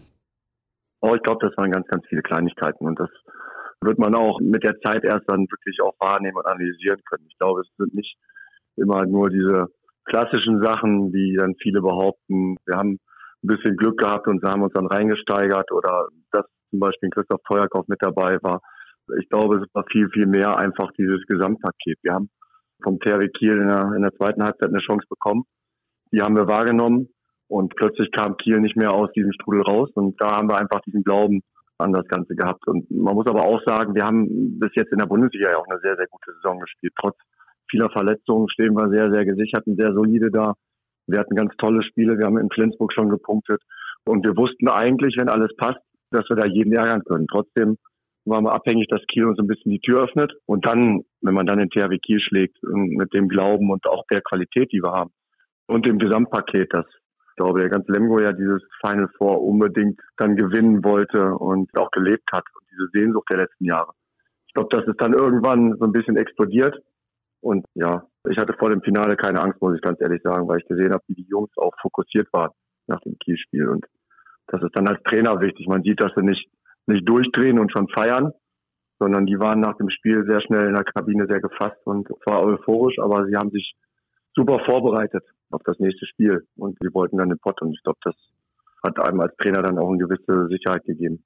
[1.00, 3.10] Oh, ich glaube, das waren ganz, ganz viele Kleinigkeiten und das
[3.82, 7.26] wird man auch mit der Zeit erst dann wirklich auch wahrnehmen und analysieren können.
[7.28, 8.16] Ich glaube, es sind nicht
[8.76, 9.66] immer nur diese
[10.04, 12.98] klassischen Sachen, wie dann viele behaupten, wir haben
[13.46, 17.86] ein bisschen Glück gehabt und haben uns dann reingesteigert oder dass zum Beispiel Christoph Feuerkauf
[17.88, 18.60] mit dabei war.
[19.20, 21.98] Ich glaube, es war viel, viel mehr einfach dieses Gesamtpaket.
[22.02, 22.28] Wir haben
[22.82, 25.44] vom THW Kiel in der, in der zweiten Halbzeit eine Chance bekommen.
[26.12, 27.08] Die haben wir wahrgenommen
[27.48, 30.80] und plötzlich kam Kiel nicht mehr aus diesem Strudel raus und da haben wir einfach
[30.80, 31.42] diesen Glauben
[31.78, 32.66] an das Ganze gehabt.
[32.66, 35.68] Und man muss aber auch sagen, wir haben bis jetzt in der Bundesliga ja auch
[35.68, 37.16] eine sehr, sehr gute Saison gespielt, trotz
[37.70, 40.54] vieler Verletzungen stehen wir sehr, sehr gesichert und sehr solide da.
[41.06, 42.18] Wir hatten ganz tolle Spiele.
[42.18, 43.62] Wir haben in Flensburg schon gepunktet.
[44.04, 47.26] Und wir wussten eigentlich, wenn alles passt, dass wir da jeden ärgern können.
[47.30, 47.76] Trotzdem
[48.24, 50.32] waren wir abhängig, dass Kiel uns ein bisschen die Tür öffnet.
[50.46, 54.20] Und dann, wenn man dann den THW Kiel schlägt, mit dem Glauben und auch der
[54.20, 55.10] Qualität, die wir haben
[55.66, 56.86] und dem Gesamtpaket, das
[57.36, 61.90] ich glaube, der ganze Lemgo ja dieses Final Four unbedingt dann gewinnen wollte und auch
[61.90, 63.92] gelebt hat und diese Sehnsucht der letzten Jahre.
[64.46, 66.74] Ich glaube, das ist dann irgendwann so ein bisschen explodiert
[67.46, 70.58] und ja, ich hatte vor dem Finale keine Angst, muss ich ganz ehrlich sagen, weil
[70.58, 72.50] ich gesehen habe, wie die Jungs auch fokussiert waren
[72.88, 73.68] nach dem Kielspiel.
[73.68, 73.86] Und
[74.48, 75.68] das ist dann als Trainer wichtig.
[75.68, 76.50] Man sieht, dass sie nicht,
[76.86, 78.32] nicht durchdrehen und schon feiern,
[78.98, 82.42] sondern die waren nach dem Spiel sehr schnell in der Kabine sehr gefasst und zwar
[82.42, 83.76] euphorisch, aber sie haben sich
[84.34, 87.98] super vorbereitet auf das nächste Spiel und sie wollten dann den Pott und ich glaube,
[88.02, 88.16] das
[88.82, 91.22] hat einem als Trainer dann auch eine gewisse Sicherheit gegeben.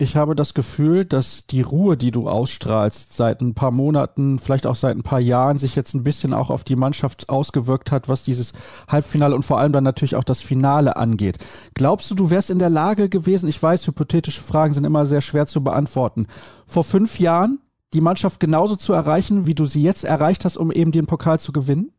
[0.00, 4.64] Ich habe das Gefühl, dass die Ruhe, die du ausstrahlst, seit ein paar Monaten, vielleicht
[4.64, 8.08] auch seit ein paar Jahren, sich jetzt ein bisschen auch auf die Mannschaft ausgewirkt hat,
[8.08, 8.52] was dieses
[8.86, 11.38] Halbfinale und vor allem dann natürlich auch das Finale angeht.
[11.74, 15.20] Glaubst du, du wärst in der Lage gewesen, ich weiß, hypothetische Fragen sind immer sehr
[15.20, 16.28] schwer zu beantworten,
[16.68, 17.58] vor fünf Jahren
[17.92, 21.40] die Mannschaft genauso zu erreichen, wie du sie jetzt erreicht hast, um eben den Pokal
[21.40, 21.90] zu gewinnen?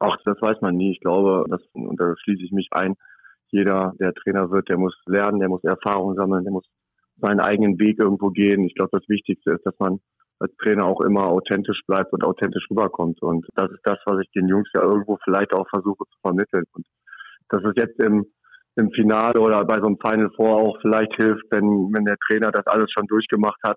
[0.00, 0.90] Ach, das weiß man nie.
[0.90, 2.96] Ich glaube, das, und da schließe ich mich ein,
[3.50, 6.66] jeder, der Trainer wird, der muss lernen, der muss Erfahrung sammeln, der muss
[7.20, 8.64] seinen eigenen Weg irgendwo gehen.
[8.64, 10.00] Ich glaube, das Wichtigste ist, dass man
[10.38, 13.20] als Trainer auch immer authentisch bleibt und authentisch rüberkommt.
[13.22, 16.64] Und das ist das, was ich den Jungs ja irgendwo vielleicht auch versuche zu vermitteln.
[16.72, 16.86] Und
[17.50, 18.24] dass es jetzt im,
[18.76, 22.50] im Finale oder bei so einem Final Four auch vielleicht hilft, wenn, wenn der Trainer
[22.50, 23.76] das alles schon durchgemacht hat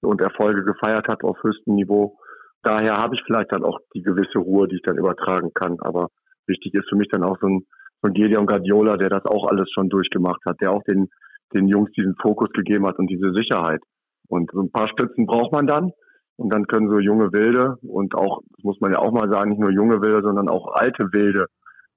[0.00, 2.16] und Erfolge gefeiert hat auf höchstem Niveau
[2.62, 5.78] daher habe ich vielleicht dann auch die gewisse Ruhe, die ich dann übertragen kann.
[5.80, 6.08] Aber
[6.46, 7.66] wichtig ist für mich dann auch so ein,
[8.02, 11.08] ein Gideon Guardiola, der das auch alles schon durchgemacht hat, der auch den,
[11.52, 13.80] den Jungs diesen Fokus gegeben hat und diese Sicherheit.
[14.28, 15.90] Und so ein paar Stützen braucht man dann.
[16.36, 19.60] Und dann können so junge Wilde und auch, muss man ja auch mal sagen, nicht
[19.60, 21.46] nur junge Wilde, sondern auch alte Wilde.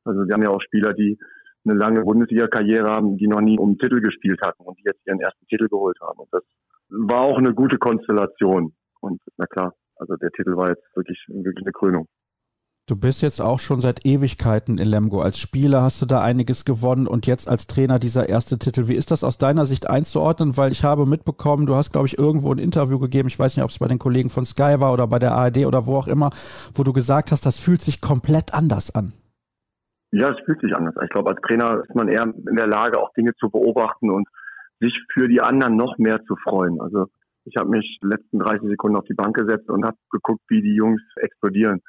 [0.03, 1.19] Also wir haben ja auch Spieler, die
[1.63, 5.19] eine lange Bundesliga-Karriere haben, die noch nie um Titel gespielt hatten und die jetzt ihren
[5.19, 6.17] ersten Titel geholt haben.
[6.17, 6.41] Und das
[6.89, 8.73] war auch eine gute Konstellation.
[8.99, 12.07] Und na klar, also der Titel war jetzt wirklich, wirklich eine Krönung.
[12.91, 15.21] Du bist jetzt auch schon seit Ewigkeiten in Lemgo.
[15.21, 18.89] Als Spieler hast du da einiges gewonnen und jetzt als Trainer dieser erste Titel.
[18.89, 20.57] Wie ist das aus deiner Sicht einzuordnen?
[20.57, 23.63] Weil ich habe mitbekommen, du hast, glaube ich, irgendwo ein Interview gegeben, ich weiß nicht,
[23.63, 26.09] ob es bei den Kollegen von Sky war oder bei der ARD oder wo auch
[26.09, 26.31] immer,
[26.73, 29.13] wo du gesagt hast, das fühlt sich komplett anders an.
[30.11, 30.93] Ja, es fühlt sich anders.
[31.01, 34.27] Ich glaube, als Trainer ist man eher in der Lage, auch Dinge zu beobachten und
[34.81, 36.81] sich für die anderen noch mehr zu freuen.
[36.81, 37.05] Also
[37.45, 40.61] ich habe mich die letzten 30 Sekunden auf die Bank gesetzt und habe geguckt, wie
[40.61, 41.81] die Jungs explodieren.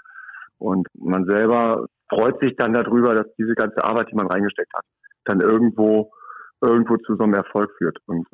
[0.62, 4.84] Und man selber freut sich dann darüber, dass diese ganze Arbeit, die man reingesteckt hat,
[5.24, 6.12] dann irgendwo
[6.60, 7.98] irgendwo zu so einem Erfolg führt.
[8.06, 8.26] Und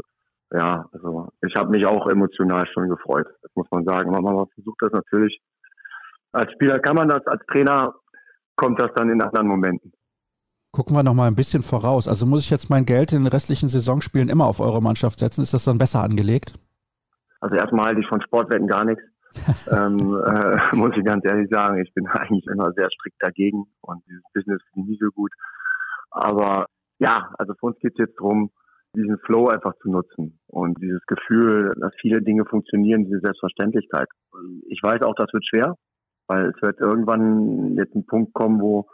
[0.52, 3.26] ja, also ich habe mich auch emotional schon gefreut.
[3.42, 4.14] Das muss man sagen.
[4.14, 5.40] Aber man versucht das natürlich.
[6.32, 7.94] Als Spieler kann man das, als Trainer
[8.56, 9.92] kommt das dann in anderen Momenten.
[10.72, 12.08] Gucken wir noch mal ein bisschen voraus.
[12.08, 15.40] Also muss ich jetzt mein Geld in den restlichen Saisonspielen immer auf eure Mannschaft setzen?
[15.40, 16.52] Ist das dann besser angelegt?
[17.40, 19.02] Also erstmal halte ich von Sportwetten gar nichts.
[19.70, 24.02] ähm, äh, muss ich ganz ehrlich sagen, ich bin eigentlich immer sehr strikt dagegen und
[24.06, 25.32] dieses Business finde ich nie so gut.
[26.10, 26.66] Aber
[26.98, 28.50] ja, also für uns geht es jetzt darum,
[28.94, 34.08] diesen Flow einfach zu nutzen und dieses Gefühl, dass viele Dinge funktionieren, diese Selbstverständlichkeit.
[34.68, 35.74] Ich weiß auch, das wird schwer,
[36.26, 38.88] weil es wird irgendwann jetzt ein Punkt kommen, wo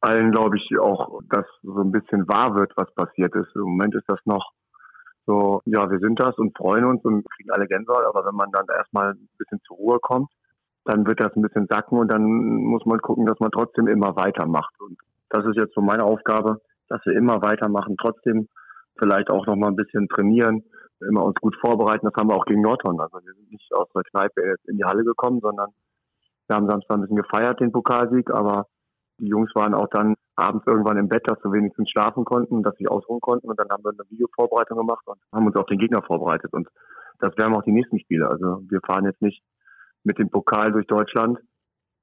[0.00, 3.54] allen, glaube ich, auch das so ein bisschen wahr wird, was passiert ist.
[3.54, 4.52] Im Moment ist das noch
[5.30, 8.50] so, ja, wir sind das und freuen uns und kriegen alle Gänsehaut, aber wenn man
[8.50, 10.28] dann erstmal ein bisschen zur Ruhe kommt,
[10.84, 14.16] dann wird das ein bisschen sacken und dann muss man gucken, dass man trotzdem immer
[14.16, 14.74] weitermacht.
[14.80, 18.48] Und das ist jetzt so meine Aufgabe, dass wir immer weitermachen, trotzdem
[18.98, 20.64] vielleicht auch noch mal ein bisschen trainieren,
[21.08, 22.06] immer uns gut vorbereiten.
[22.06, 23.00] Das haben wir auch gegen Nordhorn.
[23.00, 25.70] Also wir sind nicht aus der Kneipe in die Halle gekommen, sondern
[26.48, 28.66] wir haben Samstag ein bisschen gefeiert, den Pokalsieg, aber
[29.20, 32.76] die Jungs waren auch dann abends irgendwann im Bett, dass wir wenigstens schlafen konnten, dass
[32.78, 35.78] sie ausruhen konnten und dann haben wir eine Videovorbereitung gemacht und haben uns auf den
[35.78, 36.68] Gegner vorbereitet und
[37.20, 38.28] das werden auch die nächsten Spiele.
[38.28, 39.42] Also wir fahren jetzt nicht
[40.04, 41.38] mit dem Pokal durch Deutschland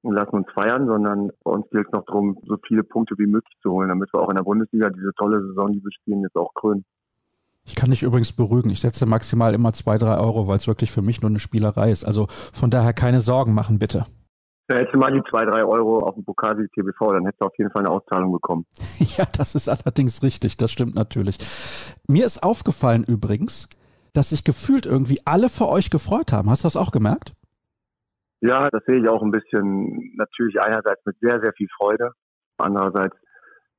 [0.02, 3.26] und lassen uns feiern, sondern bei uns gilt es noch darum, so viele Punkte wie
[3.26, 6.22] möglich zu holen, damit wir auch in der Bundesliga diese tolle Saison, die wir spielen,
[6.22, 6.84] jetzt auch krönen.
[7.64, 8.70] Ich kann dich übrigens beruhigen.
[8.70, 11.90] Ich setze maximal immer zwei, drei Euro, weil es wirklich für mich nur eine Spielerei
[11.90, 12.04] ist.
[12.04, 14.06] Also von daher keine Sorgen machen, bitte.
[14.68, 17.46] Da hättest du mal die zwei, drei Euro auf dem Pokalsieg TBV, dann hättest du
[17.46, 18.66] auf jeden Fall eine Auszahlung bekommen.
[19.16, 21.38] Ja, das ist allerdings richtig, das stimmt natürlich.
[22.06, 23.68] Mir ist aufgefallen übrigens,
[24.12, 26.50] dass sich gefühlt irgendwie alle für euch gefreut haben.
[26.50, 27.32] Hast du das auch gemerkt?
[28.40, 32.12] Ja, das sehe ich auch ein bisschen, natürlich einerseits mit sehr, sehr viel Freude.
[32.58, 33.16] Andererseits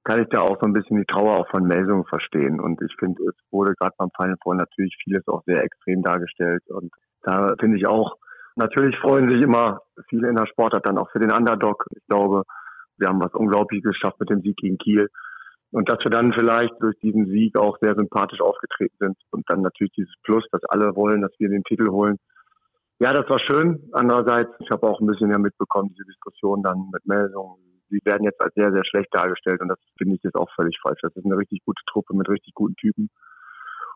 [0.04, 2.60] kann ich da auch so ein bisschen die Trauer auch von Melsungen verstehen.
[2.60, 6.64] Und ich finde, es wurde gerade beim Final Four natürlich vieles auch sehr extrem dargestellt.
[6.68, 8.16] Und da finde ich auch,
[8.60, 11.86] Natürlich freuen sich immer viele in der Sportart dann auch für den Underdog.
[11.96, 12.44] Ich glaube,
[12.98, 15.08] wir haben was Unglaubliches geschafft mit dem Sieg gegen Kiel.
[15.72, 19.62] Und dass wir dann vielleicht durch diesen Sieg auch sehr sympathisch aufgetreten sind und dann
[19.62, 22.18] natürlich dieses Plus, dass alle wollen, dass wir den Titel holen.
[23.00, 23.88] Ja, das war schön.
[23.94, 27.64] Andererseits, ich habe auch ein bisschen ja mitbekommen, diese Diskussion dann mit Meldungen.
[27.90, 30.78] Sie werden jetzt als sehr, sehr schlecht dargestellt und das finde ich jetzt auch völlig
[30.82, 31.00] falsch.
[31.02, 33.10] Das ist eine richtig gute Truppe mit richtig guten Typen.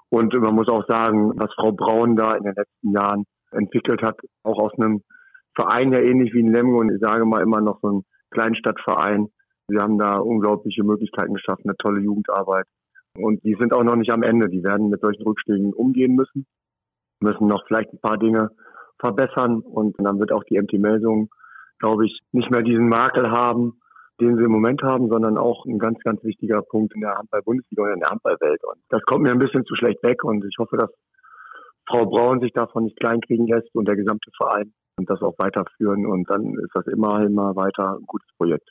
[0.08, 4.20] Und man muss auch sagen, was Frau Braun da in den letzten Jahren entwickelt hat,
[4.44, 5.02] auch aus einem
[5.56, 9.28] Verein, ja ähnlich wie in Lemgo und ich sage mal immer noch so ein Kleinstadtverein.
[9.68, 12.66] Wir haben da unglaubliche Möglichkeiten geschaffen, eine tolle Jugendarbeit.
[13.16, 14.50] Und die sind auch noch nicht am Ende.
[14.50, 16.46] Die werden mit solchen Rückschlägen umgehen müssen,
[17.22, 18.50] müssen noch vielleicht ein paar Dinge
[19.00, 21.30] verbessern und dann wird auch die MT-Meldung,
[21.80, 23.80] glaube ich, nicht mehr diesen Makel haben,
[24.20, 27.84] den sie im Moment haben, sondern auch ein ganz, ganz wichtiger Punkt in der Handball-Bundesliga
[27.84, 28.64] und in der Handballwelt.
[28.64, 30.92] Und das kommt mir ein bisschen zu schlecht weg und ich hoffe, dass
[31.94, 36.08] Frau Braun sich davon nicht kleinkriegen lässt und der gesamte Verein und das auch weiterführen.
[36.08, 38.68] Und dann ist das immer, immer weiter ein gutes Projekt.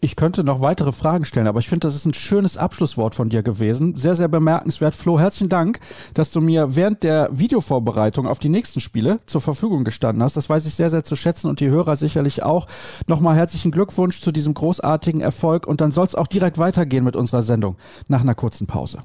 [0.00, 3.30] Ich könnte noch weitere Fragen stellen, aber ich finde, das ist ein schönes Abschlusswort von
[3.30, 3.96] dir gewesen.
[3.96, 4.94] Sehr, sehr bemerkenswert.
[4.94, 5.80] Flo, herzlichen Dank,
[6.14, 10.36] dass du mir während der Videovorbereitung auf die nächsten Spiele zur Verfügung gestanden hast.
[10.36, 12.66] Das weiß ich sehr, sehr zu schätzen und die Hörer sicherlich auch.
[13.06, 17.16] Nochmal herzlichen Glückwunsch zu diesem großartigen Erfolg und dann soll es auch direkt weitergehen mit
[17.16, 18.98] unserer Sendung nach einer kurzen Pause.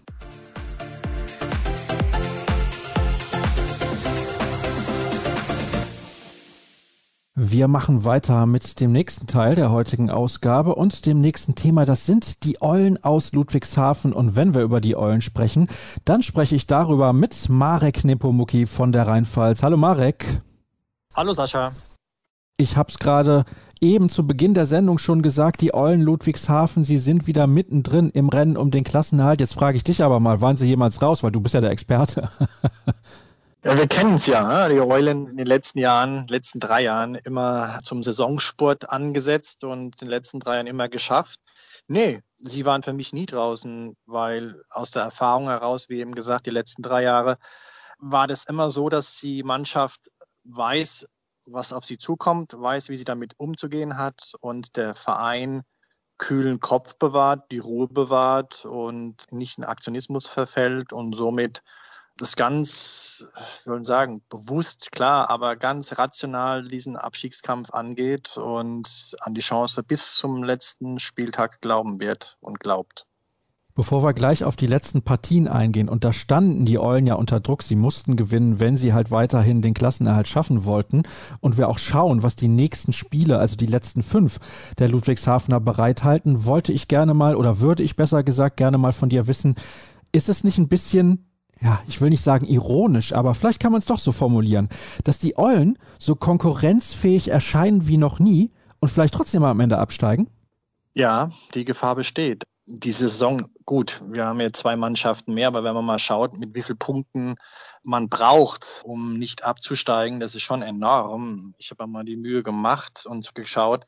[7.35, 11.83] Wir machen weiter mit dem nächsten Teil der heutigen Ausgabe und dem nächsten Thema.
[11.83, 14.13] Das sind die Eulen aus Ludwigshafen.
[14.13, 15.67] Und wenn wir über die Eulen sprechen,
[16.05, 19.63] dann spreche ich darüber mit Marek Nepomuki von der Rheinpfalz.
[19.63, 20.43] Hallo Marek.
[21.15, 21.71] Hallo Sascha.
[22.57, 23.45] Ich habe es gerade
[23.81, 28.29] eben zu Beginn der Sendung schon gesagt, die Eulen Ludwigshafen, sie sind wieder mittendrin im
[28.29, 29.39] Rennen um den Klassenerhalt.
[29.39, 31.71] Jetzt frage ich dich aber mal, waren sie jemals raus, weil du bist ja der
[31.71, 32.29] Experte.
[33.65, 34.76] Ja, wir kennen es ja, ne?
[34.76, 40.08] die Eulen in den letzten Jahren, letzten drei Jahren immer zum Saisonsport angesetzt und in
[40.08, 41.39] den letzten drei Jahren immer geschafft.
[41.88, 46.45] Nee, sie waren für mich nie draußen, weil aus der Erfahrung heraus, wie eben gesagt,
[46.45, 47.38] die letzten drei Jahre
[47.99, 50.12] war das immer so, dass die Mannschaft
[50.43, 51.08] weiß,
[51.45, 55.62] was auf sie zukommt, weiß, wie sie damit umzugehen hat und der Verein
[56.17, 61.62] kühlen Kopf bewahrt, die Ruhe bewahrt und nicht in Aktionismus verfällt und somit
[62.17, 63.28] das ganz,
[63.60, 69.84] ich würde sagen, bewusst, klar, aber ganz rational diesen Abstiegskampf angeht und an die Chance
[69.84, 73.06] bis zum letzten Spieltag glauben wird und glaubt.
[73.76, 77.39] Bevor wir gleich auf die letzten Partien eingehen, und da standen die Eulen ja unter
[77.39, 81.02] Druck, sie mussten gewinnen, wenn sie halt weiterhin den Klassenerhalt schaffen wollten.
[81.39, 84.39] Und wir auch schauen, was die nächsten Spiele, also die letzten fünf
[84.78, 89.10] der Ludwigshafener bereithalten, wollte ich gerne mal, oder würde ich besser gesagt gerne mal von
[89.10, 89.56] dir wissen,
[90.12, 91.32] ist es nicht ein bisschen
[91.63, 94.69] ja, ich will nicht sagen ironisch, aber vielleicht kann man es doch so formulieren,
[95.06, 100.28] dass die Eulen so konkurrenzfähig erscheinen wie noch nie und vielleicht trotzdem am Ende absteigen?
[100.93, 105.73] Ja, die Gefahr besteht die Saison, gut, wir haben jetzt zwei Mannschaften mehr, aber wenn
[105.73, 107.36] man mal schaut, mit wie vielen Punkten
[107.84, 111.54] man braucht, um nicht abzusteigen, das ist schon enorm.
[111.58, 113.86] Ich habe mal die Mühe gemacht und geschaut,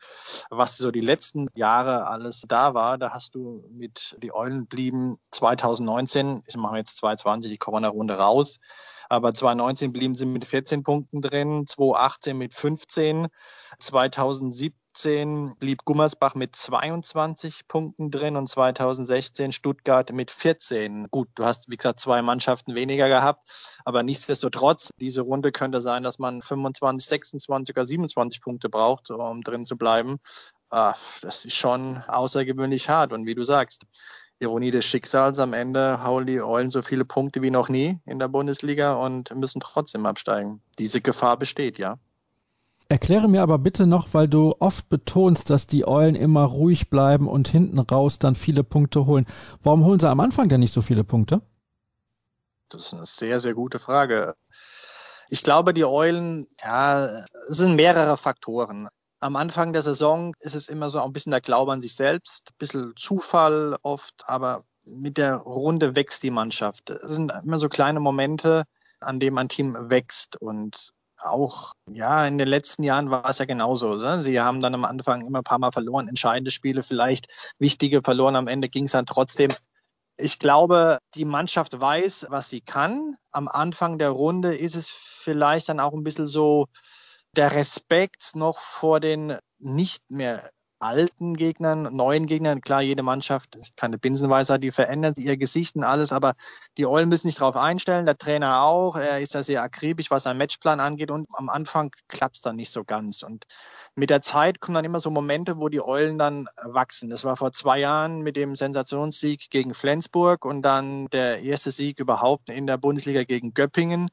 [0.49, 2.97] was so die letzten Jahre alles da war.
[2.97, 7.83] Da hast du mit die Eulen blieben 2019, ich mache jetzt 2020, ich komme in
[7.83, 8.59] der Runde raus,
[9.07, 13.27] aber 2019 blieben sie mit 14 Punkten drin, 2018 mit 15,
[13.79, 21.07] 2017 2017 blieb Gummersbach mit 22 Punkten drin und 2016 Stuttgart mit 14.
[21.11, 26.03] Gut, du hast, wie gesagt, zwei Mannschaften weniger gehabt, aber nichtsdestotrotz, diese Runde könnte sein,
[26.03, 30.17] dass man 25, 26 oder 27 Punkte braucht, um drin zu bleiben.
[30.69, 33.11] Ah, das ist schon außergewöhnlich hart.
[33.11, 33.83] Und wie du sagst,
[34.39, 38.19] Ironie des Schicksals, am Ende hauen die Eulen so viele Punkte wie noch nie in
[38.19, 40.61] der Bundesliga und müssen trotzdem absteigen.
[40.79, 41.97] Diese Gefahr besteht, ja.
[42.87, 47.27] Erkläre mir aber bitte noch, weil du oft betonst, dass die Eulen immer ruhig bleiben
[47.27, 49.25] und hinten raus dann viele Punkte holen.
[49.63, 51.41] Warum holen sie am Anfang denn nicht so viele Punkte?
[52.69, 54.35] Das ist eine sehr, sehr gute Frage.
[55.29, 57.07] Ich glaube, die Eulen, ja,
[57.49, 58.87] es sind mehrere Faktoren.
[59.19, 62.51] Am Anfang der Saison ist es immer so ein bisschen der Glaube an sich selbst,
[62.51, 66.91] ein bisschen Zufall oft, aber mit der Runde wächst die Mannschaft.
[66.91, 68.63] Es sind immer so kleine Momente,
[68.99, 70.93] an denen ein Team wächst und
[71.25, 73.95] auch, ja, in den letzten Jahren war es ja genauso.
[73.95, 74.23] Ne?
[74.23, 77.27] Sie haben dann am Anfang immer ein paar Mal verloren, entscheidende Spiele vielleicht,
[77.59, 78.35] wichtige verloren.
[78.35, 79.53] Am Ende ging es dann trotzdem.
[80.17, 83.15] Ich glaube, die Mannschaft weiß, was sie kann.
[83.31, 86.67] Am Anfang der Runde ist es vielleicht dann auch ein bisschen so
[87.35, 92.61] der Respekt noch vor den nicht mehr alten Gegnern, neuen Gegnern.
[92.61, 96.33] Klar, jede Mannschaft ist keine Binsenweisheit, die verändert ihr Gesicht und alles, aber
[96.77, 98.95] die Eulen müssen sich darauf einstellen, der Trainer auch.
[98.95, 102.57] Er ist ja sehr akribisch, was seinen Matchplan angeht und am Anfang klappt es dann
[102.57, 103.23] nicht so ganz.
[103.23, 103.45] Und
[103.95, 107.09] mit der Zeit kommen dann immer so Momente, wo die Eulen dann wachsen.
[107.09, 111.99] Das war vor zwei Jahren mit dem Sensationssieg gegen Flensburg und dann der erste Sieg
[111.99, 114.09] überhaupt in der Bundesliga gegen Göppingen.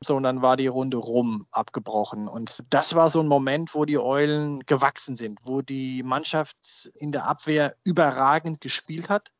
[0.00, 2.28] So, und dann war die Runde rum abgebrochen.
[2.28, 7.10] Und das war so ein Moment, wo die Eulen gewachsen sind, wo die Mannschaft in
[7.10, 9.32] der Abwehr überragend gespielt hat.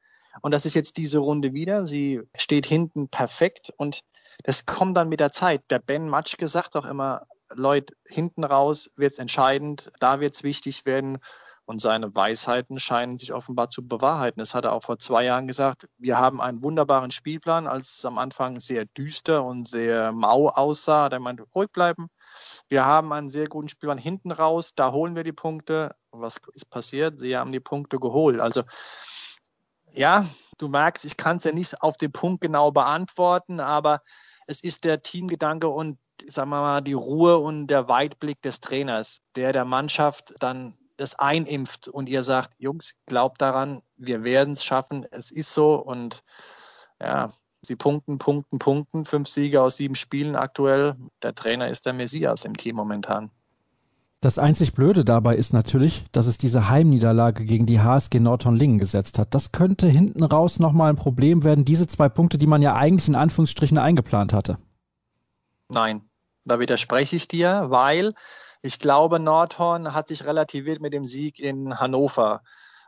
[0.43, 1.87] Und das ist jetzt diese Runde wieder.
[1.87, 4.01] Sie steht hinten perfekt und
[4.45, 5.63] das kommt dann mit der Zeit.
[5.71, 10.43] Der Ben Matschke sagt auch immer, Leute, hinten raus wird es entscheidend, da wird es
[10.43, 11.19] wichtig werden.
[11.69, 14.41] Und seine Weisheiten scheinen sich offenbar zu bewahrheiten.
[14.41, 15.87] Das hat er auch vor zwei Jahren gesagt.
[15.99, 21.09] Wir haben einen wunderbaren Spielplan, als es am Anfang sehr düster und sehr mau aussah.
[21.09, 22.09] Er meinte, ruhig bleiben.
[22.69, 24.73] Wir haben einen sehr guten Spielplan hinten raus.
[24.75, 25.95] Da holen wir die Punkte.
[26.11, 27.21] Was ist passiert?
[27.21, 28.41] Sie haben die Punkte geholt.
[28.41, 28.63] Also,
[29.93, 30.25] ja,
[30.57, 34.01] du merkst, ich kann es ja nicht auf den Punkt genau beantworten, aber
[34.47, 35.99] es ist der Teamgedanke und
[36.29, 41.15] sagen wir mal, die Ruhe und der Weitblick des Trainers, der der Mannschaft dann das
[41.15, 46.23] einimpft und ihr sagt, Jungs, glaubt daran, wir werden es schaffen, es ist so und
[47.01, 47.33] ja,
[47.63, 50.97] sie punkten, punkten, punkten, fünf Siege aus sieben Spielen aktuell.
[51.23, 53.31] Der Trainer ist der Messias im Team momentan.
[54.21, 59.17] Das einzig Blöde dabei ist natürlich, dass es diese Heimniederlage gegen die HSG Nordhorn-Lingen gesetzt
[59.17, 59.33] hat.
[59.33, 63.07] Das könnte hinten raus nochmal ein Problem werden, diese zwei Punkte, die man ja eigentlich
[63.07, 64.59] in Anführungsstrichen eingeplant hatte.
[65.69, 66.03] Nein,
[66.45, 68.13] da widerspreche ich dir, weil
[68.69, 72.43] ich glaube, Nordhorn hat sich relativiert mit dem Sieg in Hannover.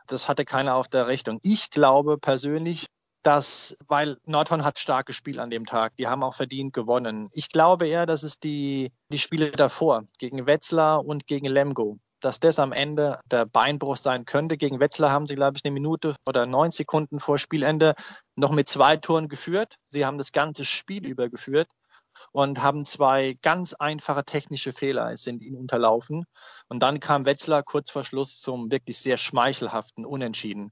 [0.05, 1.39] Das hatte keiner auf der Rechnung.
[1.41, 2.85] Ich glaube persönlich,
[3.23, 7.29] dass, weil Nordhorn hat stark gespielt an dem Tag, die haben auch verdient gewonnen.
[7.33, 12.39] Ich glaube eher, dass es die, die Spiele davor gegen Wetzlar und gegen Lemgo, dass
[12.39, 14.57] das am Ende der Beinbruch sein könnte.
[14.57, 17.95] Gegen Wetzlar haben sie, glaube ich, eine Minute oder neun Sekunden vor Spielende
[18.35, 19.77] noch mit zwei Toren geführt.
[19.87, 21.69] Sie haben das ganze Spiel über geführt
[22.31, 26.25] und haben zwei ganz einfache technische Fehler sind ihnen unterlaufen.
[26.69, 30.71] Und dann kam Wetzlar kurz vor Schluss zum wirklich sehr schmeichelhaften Unentschieden.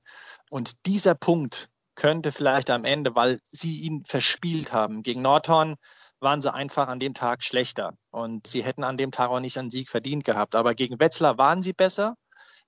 [0.50, 5.04] Und dieser Punkt könnte vielleicht am Ende, weil sie ihn verspielt haben.
[5.04, 5.76] Gegen Nordhorn
[6.22, 7.94] waren sie einfach an dem Tag schlechter.
[8.12, 10.56] Und sie hätten an dem Tag auch nicht einen Sieg verdient gehabt.
[10.56, 12.16] Aber gegen Wetzlar waren sie besser,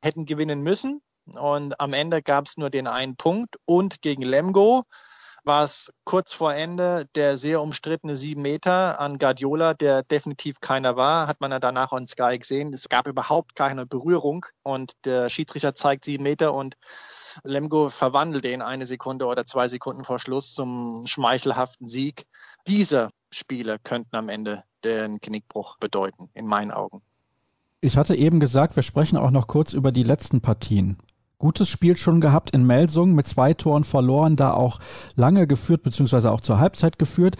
[0.01, 1.01] hätten gewinnen müssen.
[1.26, 3.55] Und am Ende gab es nur den einen Punkt.
[3.65, 4.84] Und gegen Lemgo
[5.43, 10.95] war es kurz vor Ende der sehr umstrittene sieben Meter an Guardiola, der definitiv keiner
[10.95, 12.73] war, hat man ja danach on Sky gesehen.
[12.73, 16.75] Es gab überhaupt keine Berührung und der Schiedsrichter zeigt sieben Meter und
[17.43, 22.25] Lemgo verwandelt den eine Sekunde oder zwei Sekunden vor Schluss zum schmeichelhaften Sieg.
[22.67, 27.01] Diese Spiele könnten am Ende den Knickbruch bedeuten, in meinen Augen.
[27.79, 30.97] Ich hatte eben gesagt, wir sprechen auch noch kurz über die letzten Partien.
[31.41, 34.79] Gutes Spiel schon gehabt in Melsung, mit zwei Toren verloren, da auch
[35.15, 37.35] lange geführt, beziehungsweise auch zur Halbzeit geführt.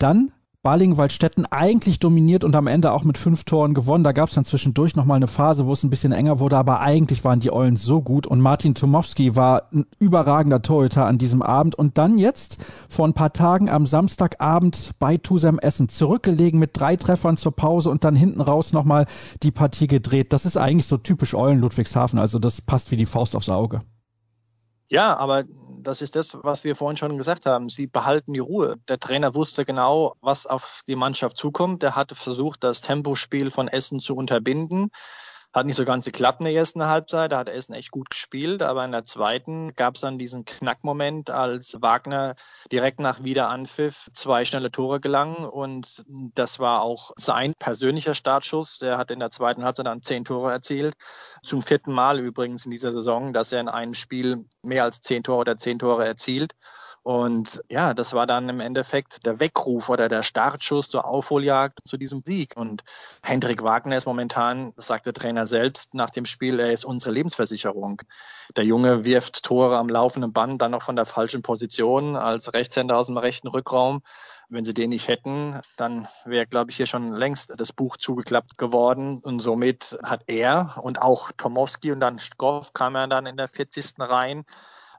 [0.00, 0.32] Dann
[0.64, 4.02] Balingen-Waldstätten eigentlich dominiert und am Ende auch mit fünf Toren gewonnen.
[4.02, 6.80] Da gab es dann zwischendurch nochmal eine Phase, wo es ein bisschen enger wurde, aber
[6.80, 11.42] eigentlich waren die Eulen so gut und Martin Tomowski war ein überragender Torhüter an diesem
[11.42, 12.56] Abend und dann jetzt
[12.88, 17.90] vor ein paar Tagen am Samstagabend bei Tusem Essen zurückgelegen mit drei Treffern zur Pause
[17.90, 19.04] und dann hinten raus nochmal
[19.42, 20.32] die Partie gedreht.
[20.32, 23.82] Das ist eigentlich so typisch Eulen Ludwigshafen, also das passt wie die Faust aufs Auge.
[24.88, 25.44] Ja, aber
[25.84, 27.68] das ist das, was wir vorhin schon gesagt haben.
[27.68, 28.76] Sie behalten die Ruhe.
[28.88, 31.82] Der Trainer wusste genau, was auf die Mannschaft zukommt.
[31.82, 34.90] Er hatte versucht, das Tempospiel von Essen zu unterbinden.
[35.54, 38.60] Hat nicht so ganz geklappt in der ersten Halbzeit, da hat Essen echt gut gespielt,
[38.60, 42.34] aber in der zweiten gab es dann diesen Knackmoment, als Wagner
[42.72, 48.80] direkt nach Wiederanpfiff zwei schnelle Tore gelangen und das war auch sein persönlicher Startschuss.
[48.80, 50.96] Der hat in der zweiten Halbzeit dann zehn Tore erzielt.
[51.44, 55.22] Zum vierten Mal übrigens in dieser Saison, dass er in einem Spiel mehr als zehn
[55.22, 56.56] Tore oder zehn Tore erzielt.
[57.04, 61.98] Und ja, das war dann im Endeffekt der Weckruf oder der Startschuss zur Aufholjagd zu
[61.98, 62.56] diesem Sieg.
[62.56, 62.82] Und
[63.22, 67.12] Hendrik Wagner ist momentan, das sagt der Trainer selbst nach dem Spiel, er ist unsere
[67.12, 68.00] Lebensversicherung.
[68.56, 72.96] Der Junge wirft Tore am laufenden Band, dann noch von der falschen Position als Rechtshänder
[72.96, 74.00] aus dem rechten Rückraum.
[74.48, 78.56] Wenn sie den nicht hätten, dann wäre, glaube ich, hier schon längst das Buch zugeklappt
[78.56, 79.20] geworden.
[79.22, 83.48] Und somit hat er und auch Tomowski und dann Stkow kam er dann in der
[83.48, 83.96] 40.
[83.98, 84.46] rein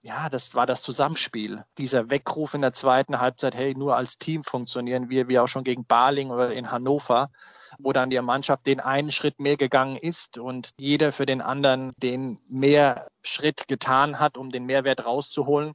[0.05, 1.65] ja, das war das Zusammenspiel.
[1.79, 5.63] Dieser Weckruf in der zweiten Halbzeit, hey, nur als Team funktionieren wir, wie auch schon
[5.63, 7.31] gegen Baling oder in Hannover,
[7.79, 11.91] wo dann die Mannschaft den einen Schritt mehr gegangen ist und jeder für den anderen
[11.97, 15.73] den mehr Schritt getan hat, um den Mehrwert rauszuholen.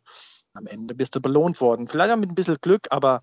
[0.54, 1.88] Am Ende bist du belohnt worden.
[1.88, 3.22] Vielleicht auch mit ein bisschen Glück, aber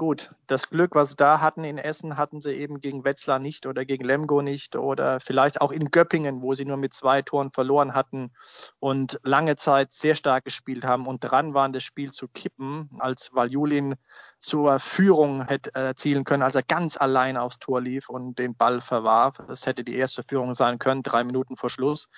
[0.00, 3.66] gut, das Glück, was sie da hatten in Essen, hatten sie eben gegen Wetzlar nicht
[3.66, 7.52] oder gegen Lemgo nicht oder vielleicht auch in Göppingen, wo sie nur mit zwei Toren
[7.52, 8.32] verloren hatten
[8.78, 13.34] und lange Zeit sehr stark gespielt haben und dran waren, das Spiel zu kippen, als
[13.34, 13.94] Valjulin
[14.38, 18.80] zur Führung hätte erzielen können, als er ganz allein aufs Tor lief und den Ball
[18.80, 19.36] verwarf.
[19.48, 22.08] Das hätte die erste Führung sein können, drei Minuten vor Schluss.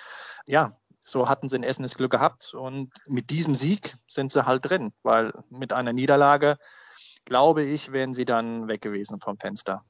[0.47, 0.70] Ja,
[1.01, 4.70] so hatten sie in Essen das Glück gehabt und mit diesem Sieg sind sie halt
[4.70, 6.59] drin, weil mit einer Niederlage
[7.25, 9.83] glaube ich, wären sie dann weg gewesen vom Fenster.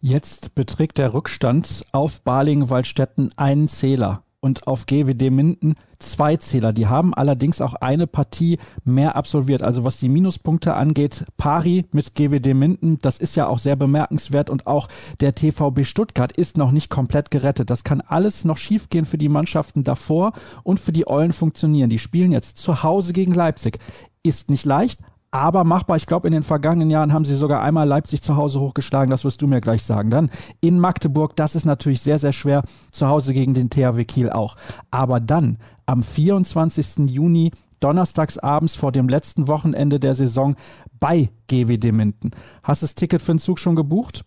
[0.00, 6.72] Jetzt beträgt der Rückstand auf Balingen-Waldstätten einen Zähler und auf GWD Minden zwei Zähler.
[6.72, 9.62] Die haben allerdings auch eine Partie mehr absolviert.
[9.62, 14.50] Also was die Minuspunkte angeht, pari mit GWD Minden, das ist ja auch sehr bemerkenswert
[14.50, 14.88] und auch
[15.20, 17.70] der TVB Stuttgart ist noch nicht komplett gerettet.
[17.70, 20.32] Das kann alles noch schiefgehen für die Mannschaften davor
[20.62, 21.90] und für die Eulen funktionieren.
[21.90, 23.78] Die spielen jetzt zu Hause gegen Leipzig.
[24.22, 25.00] Ist nicht leicht,
[25.30, 25.96] aber machbar.
[25.96, 29.10] Ich glaube, in den vergangenen Jahren haben sie sogar einmal Leipzig zu Hause hochgeschlagen.
[29.10, 30.10] Das wirst du mir gleich sagen.
[30.10, 32.62] Dann in Magdeburg, das ist natürlich sehr, sehr schwer.
[32.92, 34.56] Zu Hause gegen den THW Kiel auch.
[34.90, 37.10] Aber dann am 24.
[37.10, 37.50] Juni,
[37.80, 40.56] donnerstags abends vor dem letzten Wochenende der Saison
[40.98, 42.30] bei GWD Minden.
[42.62, 44.24] Hast du das Ticket für den Zug schon gebucht?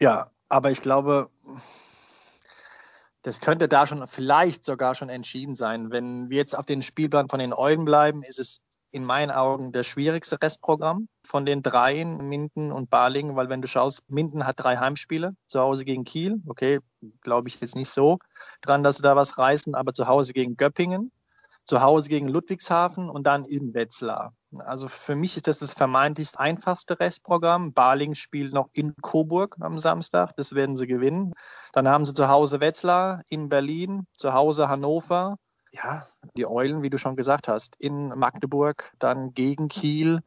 [0.00, 1.28] Ja, aber ich glaube,
[3.22, 5.90] das könnte da schon vielleicht sogar schon entschieden sein.
[5.90, 8.62] Wenn wir jetzt auf den Spielplan von den Eulen bleiben, ist es
[8.92, 13.68] in meinen Augen das schwierigste Restprogramm von den dreien, Minden und Balingen, weil wenn du
[13.68, 16.80] schaust, Minden hat drei Heimspiele, zu Hause gegen Kiel, okay,
[17.20, 18.18] glaube ich jetzt nicht so
[18.60, 21.12] dran, dass sie da was reißen, aber zu Hause gegen Göppingen,
[21.64, 24.34] zu Hause gegen Ludwigshafen und dann in Wetzlar.
[24.58, 27.72] Also für mich ist das das vermeintlich einfachste Restprogramm.
[27.72, 31.32] Balingen spielt noch in Coburg am Samstag, das werden sie gewinnen.
[31.72, 35.36] Dann haben sie zu Hause Wetzlar, in Berlin, zu Hause Hannover,
[35.72, 36.04] ja,
[36.36, 40.20] die Eulen, wie du schon gesagt hast, in Magdeburg, dann gegen Kiel,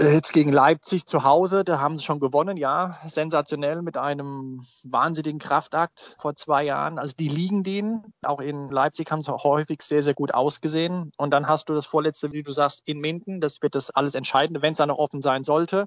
[0.00, 4.62] äh, Jetzt gegen Leipzig zu Hause, da haben sie schon gewonnen, ja, sensationell mit einem
[4.82, 6.98] wahnsinnigen Kraftakt vor zwei Jahren.
[6.98, 8.14] Also die liegen denen.
[8.22, 11.12] Auch in Leipzig haben sie häufig sehr, sehr gut ausgesehen.
[11.18, 13.40] Und dann hast du das vorletzte, wie du sagst, in Minden.
[13.40, 15.84] Das wird das alles Entscheidende, wenn es dann noch offen sein sollte.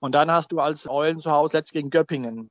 [0.00, 2.48] Und dann hast du als Eulen zu Hause letzt gegen Göppingen.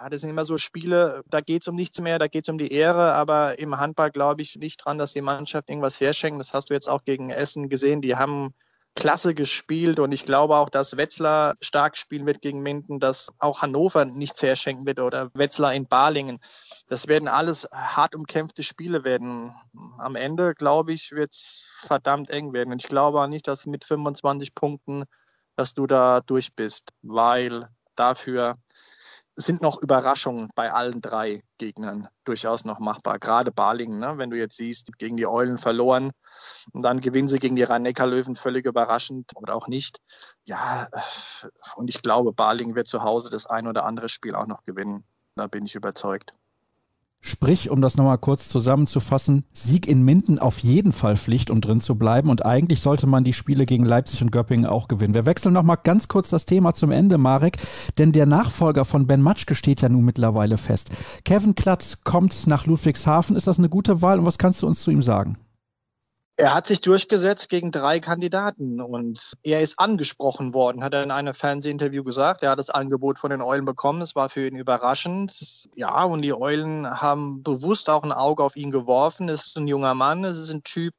[0.00, 2.48] Ja, das sind immer so Spiele, da geht es um nichts mehr, da geht es
[2.48, 6.40] um die Ehre, aber im Handball glaube ich nicht dran, dass die Mannschaft irgendwas herschenkt.
[6.40, 8.00] Das hast du jetzt auch gegen Essen gesehen.
[8.00, 8.54] Die haben
[8.96, 13.62] klasse gespielt und ich glaube auch, dass Wetzlar stark spielen wird gegen Minden, dass auch
[13.62, 16.38] Hannover nichts herschenken wird oder Wetzlar in Balingen.
[16.88, 19.52] Das werden alles hart umkämpfte Spiele werden.
[19.98, 22.72] Am Ende, glaube ich, wird es verdammt eng werden.
[22.72, 25.04] Und ich glaube auch nicht, dass mit 25 Punkten,
[25.56, 28.54] dass du da durch bist, weil dafür
[29.36, 33.18] sind noch Überraschungen bei allen drei Gegnern durchaus noch machbar.
[33.18, 34.16] Gerade Balingen, ne?
[34.16, 36.12] wenn du jetzt siehst, gegen die Eulen verloren
[36.72, 39.98] und dann gewinnen sie gegen die Rhein-Neckar-Löwen völlig überraschend oder auch nicht.
[40.44, 40.88] Ja,
[41.76, 45.04] und ich glaube, Balingen wird zu Hause das ein oder andere Spiel auch noch gewinnen.
[45.36, 46.34] Da bin ich überzeugt.
[47.26, 51.80] Sprich, um das nochmal kurz zusammenzufassen, Sieg in Minden auf jeden Fall Pflicht, um drin
[51.80, 52.28] zu bleiben.
[52.28, 55.14] Und eigentlich sollte man die Spiele gegen Leipzig und Göppingen auch gewinnen.
[55.14, 57.56] Wir wechseln nochmal ganz kurz das Thema zum Ende, Marek.
[57.96, 60.90] Denn der Nachfolger von Ben Matschke steht ja nun mittlerweile fest.
[61.24, 63.36] Kevin Klatz kommt nach Ludwigshafen.
[63.36, 64.18] Ist das eine gute Wahl?
[64.18, 65.38] Und was kannst du uns zu ihm sagen?
[66.36, 71.12] Er hat sich durchgesetzt gegen drei Kandidaten und er ist angesprochen worden, hat er in
[71.12, 72.42] einem Fernsehinterview gesagt.
[72.42, 74.02] Er hat das Angebot von den Eulen bekommen.
[74.02, 75.68] Es war für ihn überraschend.
[75.76, 79.28] Ja, und die Eulen haben bewusst auch ein Auge auf ihn geworfen.
[79.28, 80.92] Es ist ein junger Mann, es ist ein Typ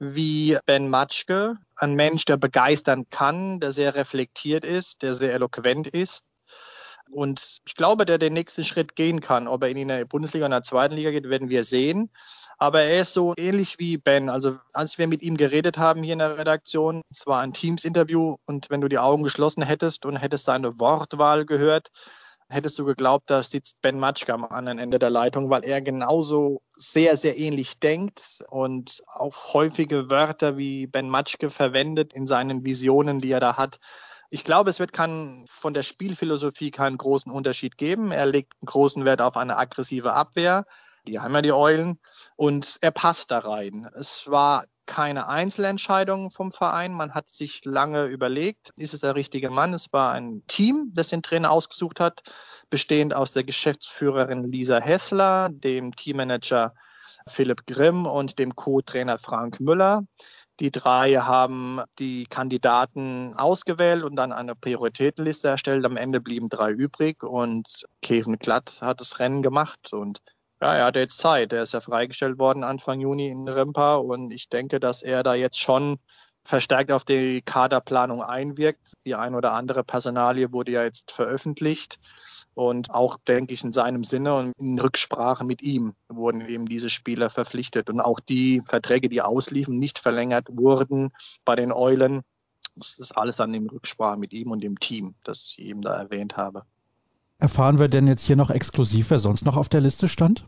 [0.00, 5.86] wie Ben Matschke, ein Mensch, der begeistern kann, der sehr reflektiert ist, der sehr eloquent
[5.86, 6.24] ist.
[7.12, 9.46] Und ich glaube, der den nächsten Schritt gehen kann.
[9.46, 12.10] Ob er in der Bundesliga oder in der zweiten Liga geht, werden wir sehen.
[12.62, 14.28] Aber er ist so ähnlich wie Ben.
[14.28, 18.36] Also als wir mit ihm geredet haben hier in der Redaktion, es war ein Teams-Interview
[18.46, 21.88] und wenn du die Augen geschlossen hättest und hättest seine Wortwahl gehört,
[22.48, 26.62] hättest du geglaubt, da sitzt Ben Matschke am anderen Ende der Leitung, weil er genauso
[26.76, 33.20] sehr, sehr ähnlich denkt und auch häufige Wörter wie Ben Matschke verwendet in seinen Visionen,
[33.20, 33.80] die er da hat.
[34.30, 38.12] Ich glaube, es wird kein, von der Spielphilosophie keinen großen Unterschied geben.
[38.12, 40.64] Er legt einen großen Wert auf eine aggressive Abwehr.
[41.06, 41.98] Die haben ja die Eulen
[42.36, 43.88] und er passt da rein.
[43.94, 46.92] Es war keine Einzelentscheidung vom Verein.
[46.92, 49.74] Man hat sich lange überlegt, ist es der richtige Mann?
[49.74, 52.22] Es war ein Team, das den Trainer ausgesucht hat,
[52.70, 56.74] bestehend aus der Geschäftsführerin Lisa Hessler, dem Teammanager
[57.28, 60.02] Philipp Grimm und dem Co-Trainer Frank Müller.
[60.60, 65.84] Die drei haben die Kandidaten ausgewählt und dann eine Prioritätenliste erstellt.
[65.84, 70.20] Am Ende blieben drei übrig und Kevin Glatt hat das Rennen gemacht und
[70.62, 71.52] ja, er hat jetzt Zeit.
[71.52, 75.34] Er ist ja freigestellt worden Anfang Juni in Rimpa und ich denke, dass er da
[75.34, 75.96] jetzt schon
[76.44, 78.92] verstärkt auf die Kaderplanung einwirkt.
[79.04, 81.98] Die ein oder andere Personalie wurde ja jetzt veröffentlicht
[82.54, 86.90] und auch, denke ich, in seinem Sinne und in Rücksprache mit ihm wurden eben diese
[86.90, 91.10] Spieler verpflichtet und auch die Verträge, die ausliefen, nicht verlängert wurden
[91.44, 92.22] bei den Eulen.
[92.76, 95.98] Das ist alles an dem Rücksprache mit ihm und dem Team, das ich eben da
[95.98, 96.62] erwähnt habe.
[97.38, 100.44] Erfahren wir denn jetzt hier noch exklusiv, wer sonst noch auf der Liste stand?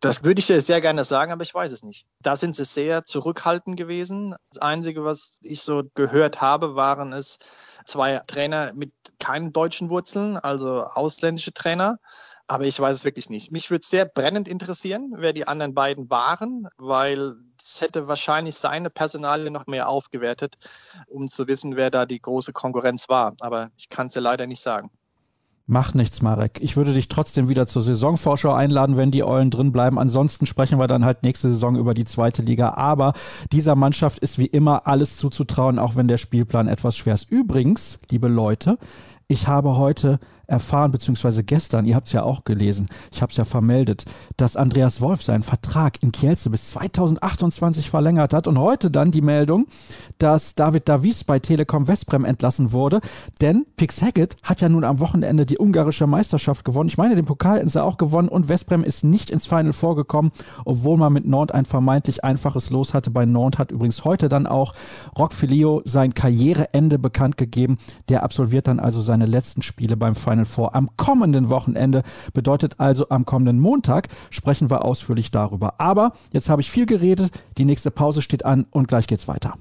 [0.00, 2.06] Das würde ich dir sehr gerne sagen, aber ich weiß es nicht.
[2.20, 4.36] Da sind sie sehr zurückhaltend gewesen.
[4.50, 7.38] Das Einzige, was ich so gehört habe, waren es
[7.84, 11.98] zwei Trainer mit keinen deutschen Wurzeln, also ausländische Trainer.
[12.46, 13.50] Aber ich weiß es wirklich nicht.
[13.50, 18.90] Mich würde sehr brennend interessieren, wer die anderen beiden waren, weil es hätte wahrscheinlich seine
[18.90, 20.56] Personalie noch mehr aufgewertet,
[21.08, 23.34] um zu wissen, wer da die große Konkurrenz war.
[23.40, 24.90] Aber ich kann es dir leider nicht sagen.
[25.70, 26.60] Macht nichts, Marek.
[26.62, 29.98] Ich würde dich trotzdem wieder zur Saisonvorschau einladen, wenn die Eulen drin bleiben.
[29.98, 32.70] Ansonsten sprechen wir dann halt nächste Saison über die zweite Liga.
[32.70, 33.12] Aber
[33.52, 37.30] dieser Mannschaft ist wie immer alles zuzutrauen, auch wenn der Spielplan etwas schwer ist.
[37.30, 38.78] Übrigens, liebe Leute,
[39.26, 43.36] ich habe heute erfahren, beziehungsweise gestern, ihr habt es ja auch gelesen, ich habe es
[43.36, 44.04] ja vermeldet,
[44.36, 49.20] dass Andreas Wolf seinen Vertrag in Kielce bis 2028 verlängert hat und heute dann die
[49.20, 49.66] Meldung,
[50.16, 53.00] dass David Davies bei Telekom Westbrem entlassen wurde,
[53.40, 56.88] denn Pix Hackett hat ja nun am Wochenende die ungarische Meisterschaft gewonnen.
[56.88, 60.32] Ich meine, den Pokal ist er auch gewonnen und Westbrem ist nicht ins Final vorgekommen,
[60.64, 63.10] obwohl man mit Nantes ein vermeintlich einfaches Los hatte.
[63.10, 64.74] Bei Nantes hat übrigens heute dann auch
[65.18, 67.76] Rock Filio sein Karriereende bekannt gegeben.
[68.08, 72.02] Der absolviert dann also seine letzten Spiele beim Final Final Four am kommenden Wochenende.
[72.32, 75.80] Bedeutet also, am kommenden Montag sprechen wir ausführlich darüber.
[75.80, 79.54] Aber jetzt habe ich viel geredet, die nächste Pause steht an und gleich geht's weiter.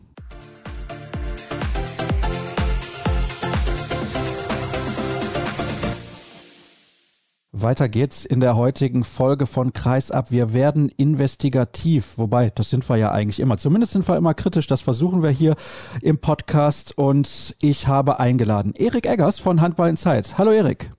[7.54, 10.32] Weiter geht's in der heutigen Folge von Kreisab.
[10.32, 13.58] Wir werden investigativ, wobei das sind wir ja eigentlich immer.
[13.58, 14.68] Zumindest sind wir immer kritisch.
[14.68, 15.56] Das versuchen wir hier
[16.02, 16.98] im Podcast.
[16.98, 20.38] Und ich habe eingeladen Erik Eggers von Handball in Zeit.
[20.38, 20.92] Hallo Erik.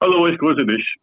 [0.00, 0.96] Hallo, ich grüße dich.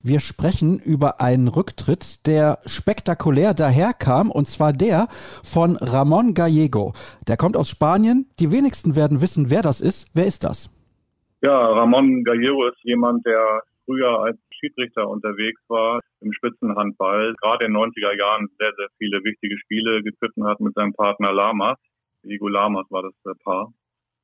[0.00, 5.08] Wir sprechen über einen Rücktritt, der spektakulär daherkam, und zwar der
[5.44, 6.94] von Ramon Gallego.
[7.28, 8.26] Der kommt aus Spanien.
[8.40, 10.10] Die wenigsten werden wissen, wer das ist.
[10.14, 10.70] Wer ist das?
[11.42, 13.62] Ja, Ramon Gallego ist jemand, der
[13.92, 19.22] früher als Schiedsrichter unterwegs war im Spitzenhandball, gerade in den 90er Jahren sehr, sehr viele
[19.24, 21.78] wichtige Spiele gepfiffen hat mit seinem Partner Lamas.
[22.24, 23.72] Diego Lamas war das Paar.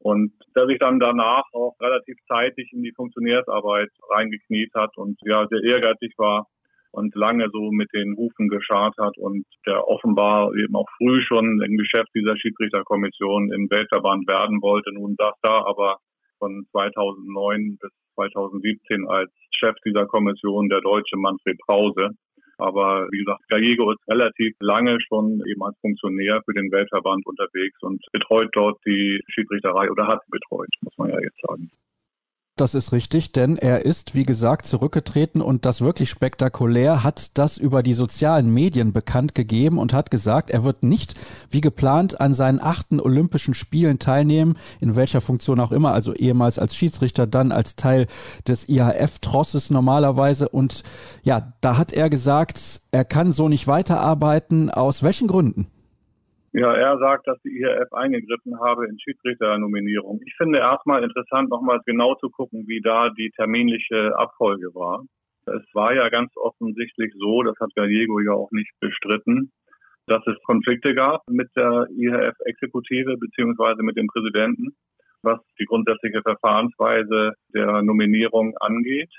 [0.00, 5.46] Und der sich dann danach auch relativ zeitig in die Funktionärsarbeit reingekniet hat und ja
[5.50, 6.46] sehr ehrgeizig war
[6.92, 11.60] und lange so mit den Hufen geschart hat und der offenbar eben auch früh schon
[11.60, 14.92] im Geschäft dieser Schiedsrichterkommission im Weltverband werden wollte.
[14.92, 15.98] Nun saß da aber
[16.38, 22.10] von 2009 bis 2017 als Chef dieser Kommission der deutsche Manfred Krause.
[22.58, 27.80] Aber wie gesagt, Gallego ist relativ lange schon eben als Funktionär für den Weltverband unterwegs
[27.82, 31.70] und betreut dort die Schiedsrichterei oder hat betreut, muss man ja jetzt sagen.
[32.58, 37.56] Das ist richtig, denn er ist, wie gesagt, zurückgetreten und das wirklich spektakulär hat das
[37.56, 41.14] über die sozialen Medien bekannt gegeben und hat gesagt, er wird nicht
[41.50, 46.58] wie geplant an seinen achten Olympischen Spielen teilnehmen, in welcher Funktion auch immer, also ehemals
[46.58, 48.08] als Schiedsrichter, dann als Teil
[48.48, 50.48] des IHF-Trosses normalerweise.
[50.48, 50.82] Und
[51.22, 54.68] ja, da hat er gesagt, er kann so nicht weiterarbeiten.
[54.68, 55.68] Aus welchen Gründen?
[56.52, 60.20] Ja, er sagt, dass die IHF eingegriffen habe in Schiedsrichternominierung.
[60.24, 65.04] Ich finde erstmal interessant, nochmal genau zu gucken, wie da die terminliche Abfolge war.
[65.44, 69.52] Es war ja ganz offensichtlich so, das hat Gallego ja auch nicht bestritten,
[70.06, 74.74] dass es Konflikte gab mit der IHF-Exekutive beziehungsweise mit dem Präsidenten,
[75.22, 79.12] was die grundsätzliche Verfahrensweise der Nominierung angeht.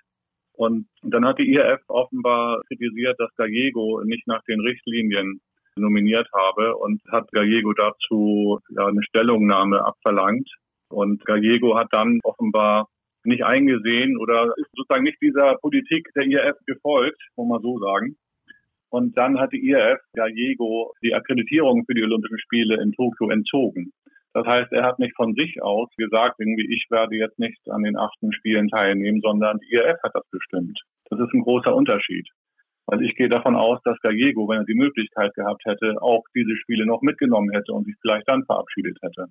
[0.53, 5.41] Und dann hat die IHF offenbar kritisiert, dass Gallego nicht nach den Richtlinien
[5.75, 10.49] nominiert habe und hat Gallego dazu ja, eine Stellungnahme abverlangt.
[10.89, 12.87] Und Gallego hat dann offenbar
[13.23, 18.15] nicht eingesehen oder ist sozusagen nicht dieser Politik der IRF gefolgt, muss man so sagen.
[18.89, 23.91] Und dann hat die IRF Gallego die Akkreditierung für die Olympischen Spiele in Tokio entzogen.
[24.33, 27.83] Das heißt, er hat nicht von sich aus gesagt, irgendwie, ich werde jetzt nicht an
[27.83, 30.79] den achten Spielen teilnehmen, sondern die IRF hat das bestimmt.
[31.09, 32.27] Das ist ein großer Unterschied.
[32.91, 36.55] Also ich gehe davon aus, dass Gallego, wenn er die Möglichkeit gehabt hätte, auch diese
[36.57, 39.27] Spiele noch mitgenommen hätte und sich vielleicht dann verabschiedet hätte.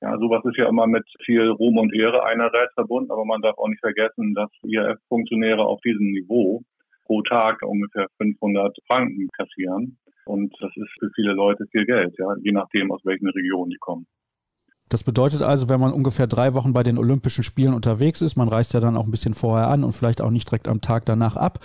[0.00, 3.56] Ja, sowas ist ja immer mit viel Ruhm und Ehre einerseits verbunden, aber man darf
[3.58, 6.62] auch nicht vergessen, dass IRF-Funktionäre auf diesem Niveau
[7.04, 9.98] pro Tag ungefähr 500 Franken kassieren.
[10.24, 13.78] Und das ist für viele Leute viel Geld, ja, je nachdem, aus welchen Regionen die
[13.78, 14.06] kommen.
[14.88, 18.48] Das bedeutet also, wenn man ungefähr drei Wochen bei den Olympischen Spielen unterwegs ist, man
[18.48, 21.06] reist ja dann auch ein bisschen vorher an und vielleicht auch nicht direkt am Tag
[21.06, 21.58] danach ab,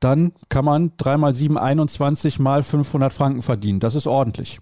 [0.00, 3.80] dann kann man dreimal sieben 21 mal 500 Franken verdienen.
[3.80, 4.58] Das ist ordentlich.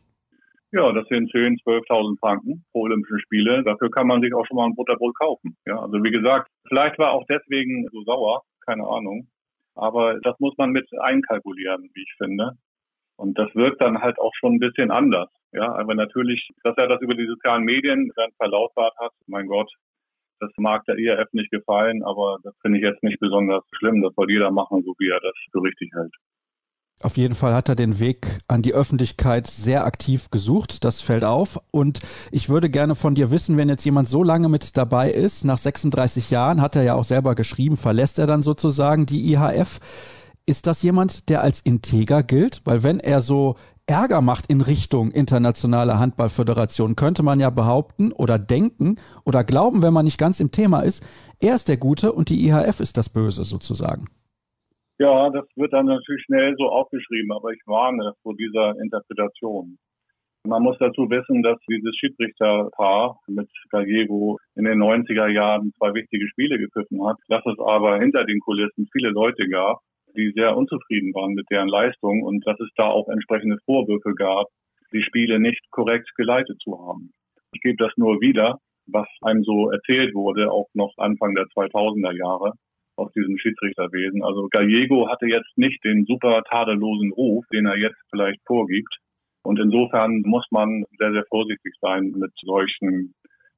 [0.72, 3.62] Ja, das sind 10.000, 12.000 Franken pro Olympischen Spiele.
[3.62, 5.56] Dafür kann man sich auch schon mal ein Butterbrot kaufen.
[5.66, 9.28] Ja, also wie gesagt, vielleicht war auch deswegen so sauer, keine Ahnung.
[9.74, 12.52] Aber das muss man mit einkalkulieren, wie ich finde.
[13.16, 15.28] Und das wirkt dann halt auch schon ein bisschen anders.
[15.52, 19.70] Ja, aber natürlich, dass er das über die sozialen Medien dann verlautbart hat, mein Gott,
[20.40, 24.02] das mag der IRF nicht gefallen, aber das finde ich jetzt nicht besonders schlimm.
[24.02, 26.12] Das soll jeder machen, so wie er das für richtig hält.
[27.00, 30.84] Auf jeden Fall hat er den Weg an die Öffentlichkeit sehr aktiv gesucht.
[30.84, 31.58] Das fällt auf.
[31.72, 32.00] Und
[32.30, 35.58] ich würde gerne von dir wissen, wenn jetzt jemand so lange mit dabei ist, nach
[35.58, 39.80] 36 Jahren, hat er ja auch selber geschrieben, verlässt er dann sozusagen die IHF.
[40.46, 42.62] Ist das jemand, der als integer gilt?
[42.64, 43.56] Weil wenn er so
[43.92, 49.92] Ärger macht in Richtung internationale Handballföderation, könnte man ja behaupten oder denken oder glauben, wenn
[49.92, 51.04] man nicht ganz im Thema ist,
[51.40, 54.06] er ist der Gute und die IHF ist das Böse sozusagen.
[54.98, 59.76] Ja, das wird dann natürlich schnell so aufgeschrieben, aber ich warne vor dieser Interpretation.
[60.46, 66.26] Man muss dazu wissen, dass dieses Schiedsrichterpaar mit Gallego in den 90er Jahren zwei wichtige
[66.28, 69.80] Spiele gepfiffen hat, dass es aber hinter den Kulissen viele Leute gab,
[70.16, 74.46] die sehr unzufrieden waren mit deren Leistung und dass es da auch entsprechende Vorwürfe gab,
[74.92, 77.12] die Spiele nicht korrekt geleitet zu haben.
[77.52, 82.16] Ich gebe das nur wieder, was einem so erzählt wurde, auch noch Anfang der 2000er
[82.16, 82.52] Jahre
[82.96, 84.22] aus diesem Schiedsrichterwesen.
[84.22, 88.94] Also Gallego hatte jetzt nicht den super tadellosen Ruf, den er jetzt vielleicht vorgibt.
[89.44, 93.14] Und insofern muss man sehr, sehr vorsichtig sein mit solchen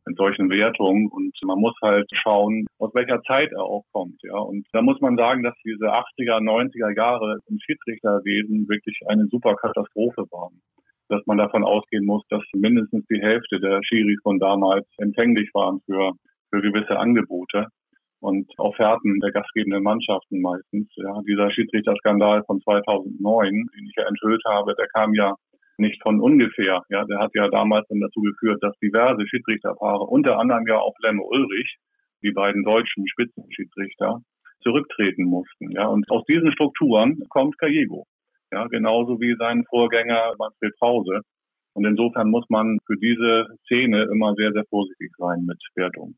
[0.06, 4.36] mit solchen Wertungen und man muss halt schauen, aus welcher Zeit er auch kommt, ja.
[4.36, 9.54] Und da muss man sagen, dass diese 80er, 90er Jahre im Schiedsrichterwesen wirklich eine super
[9.56, 10.60] Katastrophe waren.
[11.08, 15.80] Dass man davon ausgehen muss, dass mindestens die Hälfte der Schiris von damals empfänglich waren
[15.86, 16.12] für,
[16.50, 17.66] für gewisse Angebote.
[18.20, 20.88] und Offerten der gastgebenden Mannschaften meistens.
[20.96, 25.34] Ja, dieser Schiedsrichterskandal von 2009, den ich ja enthüllt habe, der kam ja
[25.78, 26.82] nicht von ungefähr.
[26.88, 30.94] Ja, der hat ja damals dann dazu geführt, dass diverse Schiedsrichterpaare, unter anderem ja auch
[31.00, 31.76] Lemme Ulrich,
[32.22, 34.20] die beiden deutschen Spitzenschiedsrichter,
[34.62, 35.70] zurücktreten mussten.
[35.70, 38.06] Ja, und aus diesen Strukturen kommt Gallego.
[38.52, 41.20] Ja, genauso wie sein Vorgänger Manfred Krause.
[41.74, 46.14] Und insofern muss man für diese Szene immer sehr, sehr vorsichtig sein mit Wertung.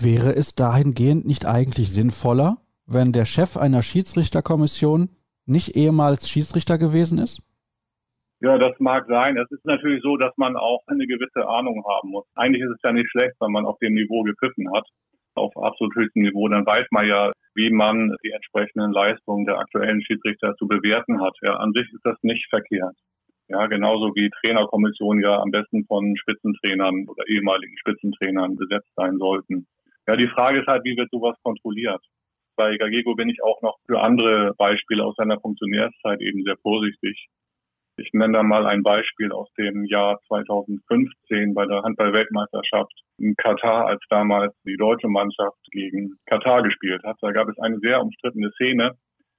[0.00, 5.10] Wäre es dahingehend nicht eigentlich sinnvoller, wenn der Chef einer Schiedsrichterkommission
[5.44, 7.40] nicht ehemals Schiedsrichter gewesen ist?
[8.42, 9.36] Ja, das mag sein.
[9.36, 12.26] Es ist natürlich so, dass man auch eine gewisse Ahnung haben muss.
[12.34, 14.84] Eigentlich ist es ja nicht schlecht, wenn man auf dem Niveau gepfiffen hat,
[15.36, 16.48] auf absolut höchstem Niveau.
[16.48, 21.36] Dann weiß man ja, wie man die entsprechenden Leistungen der aktuellen Schiedsrichter zu bewerten hat.
[21.42, 22.96] Ja, an sich ist das nicht verkehrt.
[23.46, 29.68] Ja, genauso wie Trainerkommissionen ja am besten von Spitzentrainern oder ehemaligen Spitzentrainern besetzt sein sollten.
[30.08, 32.02] Ja, die Frage ist halt, wie wird sowas kontrolliert?
[32.56, 37.28] Bei Gagego bin ich auch noch für andere Beispiele aus seiner Funktionärszeit eben sehr vorsichtig.
[37.96, 43.86] Ich nenne da mal ein Beispiel aus dem Jahr 2015 bei der Handball-Weltmeisterschaft in Katar,
[43.86, 47.16] als damals die deutsche Mannschaft gegen Katar gespielt hat.
[47.20, 48.92] Da gab es eine sehr umstrittene Szene,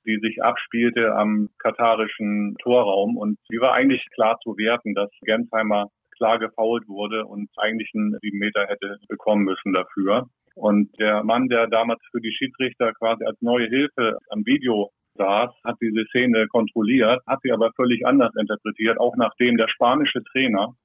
[0.06, 3.18] die sich abspielte am katarischen Torraum.
[3.18, 8.18] Und die war eigentlich klar zu werten, dass Gensheimer klar gefault wurde und eigentlich einen
[8.22, 10.28] sieben Meter hätte bekommen müssen dafür.
[10.56, 15.52] Und der Mann, der damals für die Schiedsrichter quasi als neue Hilfe am Video saß,
[15.64, 20.76] hat diese Szene kontrolliert, hat sie aber völlig anders interpretiert, auch nachdem der spanische Trainer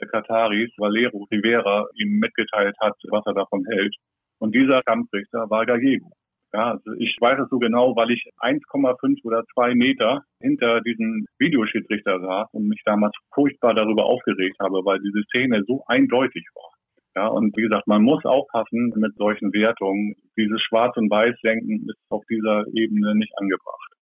[0.00, 3.94] der Kataris, Valero Rivera, ihm mitgeteilt hat, was er davon hält.
[4.38, 6.10] Und dieser Kampfrichter war Gallego.
[6.52, 11.26] Ja, also ich weiß es so genau, weil ich 1,5 oder 2 Meter hinter diesem
[11.38, 16.75] Videoschiedsrichter saß und mich damals furchtbar darüber aufgeregt habe, weil diese Szene so eindeutig war.
[17.16, 20.16] Ja, und wie gesagt, man muss aufpassen mit solchen Wertungen.
[20.36, 23.92] Dieses Schwarz- und Weiß-Denken ist auf dieser Ebene nicht angebracht.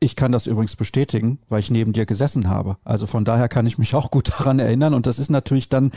[0.00, 2.76] Ich kann das übrigens bestätigen, weil ich neben dir gesessen habe.
[2.84, 4.94] Also von daher kann ich mich auch gut daran erinnern.
[4.94, 5.90] Und das ist natürlich dann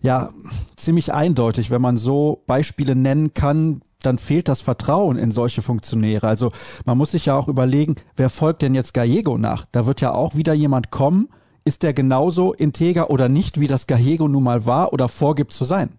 [0.00, 0.30] ja
[0.76, 6.26] ziemlich eindeutig, wenn man so Beispiele nennen kann, dann fehlt das Vertrauen in solche Funktionäre.
[6.26, 6.52] Also
[6.86, 9.66] man muss sich ja auch überlegen, wer folgt denn jetzt Gallego nach?
[9.72, 11.28] Da wird ja auch wieder jemand kommen.
[11.68, 15.64] Ist der genauso integer oder nicht, wie das Gallego nun mal war oder vorgibt zu
[15.64, 15.90] sein?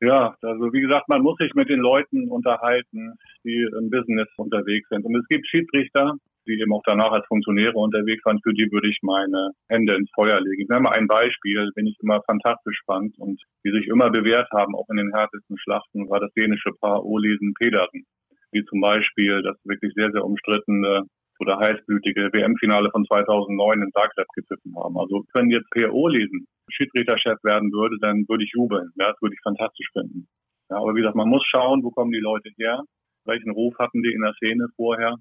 [0.00, 3.14] Ja, also wie gesagt, man muss sich mit den Leuten unterhalten,
[3.44, 5.04] die im Business unterwegs sind.
[5.04, 8.88] Und es gibt Schiedsrichter, die eben auch danach als Funktionäre unterwegs waren, für die würde
[8.88, 10.62] ich meine Hände ins Feuer legen.
[10.62, 14.48] Ich nenne mal ein Beispiel, den ich immer fantastisch fand und die sich immer bewährt
[14.50, 18.06] haben, auch in den härtesten Schlachten, war das dänische Paar Olesen Pedersen,
[18.52, 21.04] die zum Beispiel das wirklich sehr, sehr umstrittene
[21.40, 24.98] oder heißblütige WM-Finale von 2009 in Zagreb gepfiffen haben.
[24.98, 28.90] Also wenn jetzt Per Olesen Schiedsrichterchef werden würde, dann würde ich jubeln.
[28.96, 30.28] Ja, das würde ich fantastisch finden.
[30.70, 32.82] Ja, aber wie gesagt, man muss schauen, wo kommen die Leute her,
[33.24, 35.16] welchen Ruf hatten die in der Szene vorher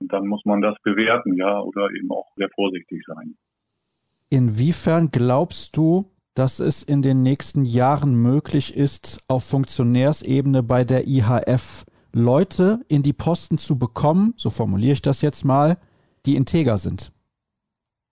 [0.00, 3.36] und dann muss man das bewerten, ja, oder eben auch sehr vorsichtig sein.
[4.30, 11.06] Inwiefern glaubst du, dass es in den nächsten Jahren möglich ist, auf Funktionärsebene bei der
[11.06, 15.76] IHF Leute in die Posten zu bekommen, so formuliere ich das jetzt mal,
[16.26, 17.12] die integer sind?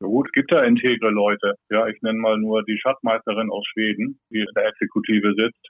[0.00, 1.54] Ja gut, es gibt da integre Leute.
[1.70, 5.68] Ja, ich nenne mal nur die Schatzmeisterin aus Schweden, die in der Exekutive sitzt.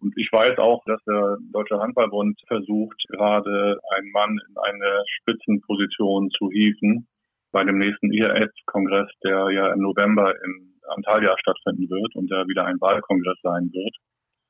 [0.00, 6.30] Und ich weiß auch, dass der Deutsche Handballbund versucht, gerade einen Mann in eine Spitzenposition
[6.30, 7.06] zu hieven
[7.52, 12.64] bei dem nächsten IRF-Kongress, der ja im November in Antalya stattfinden wird und der wieder
[12.64, 13.94] ein Wahlkongress sein wird.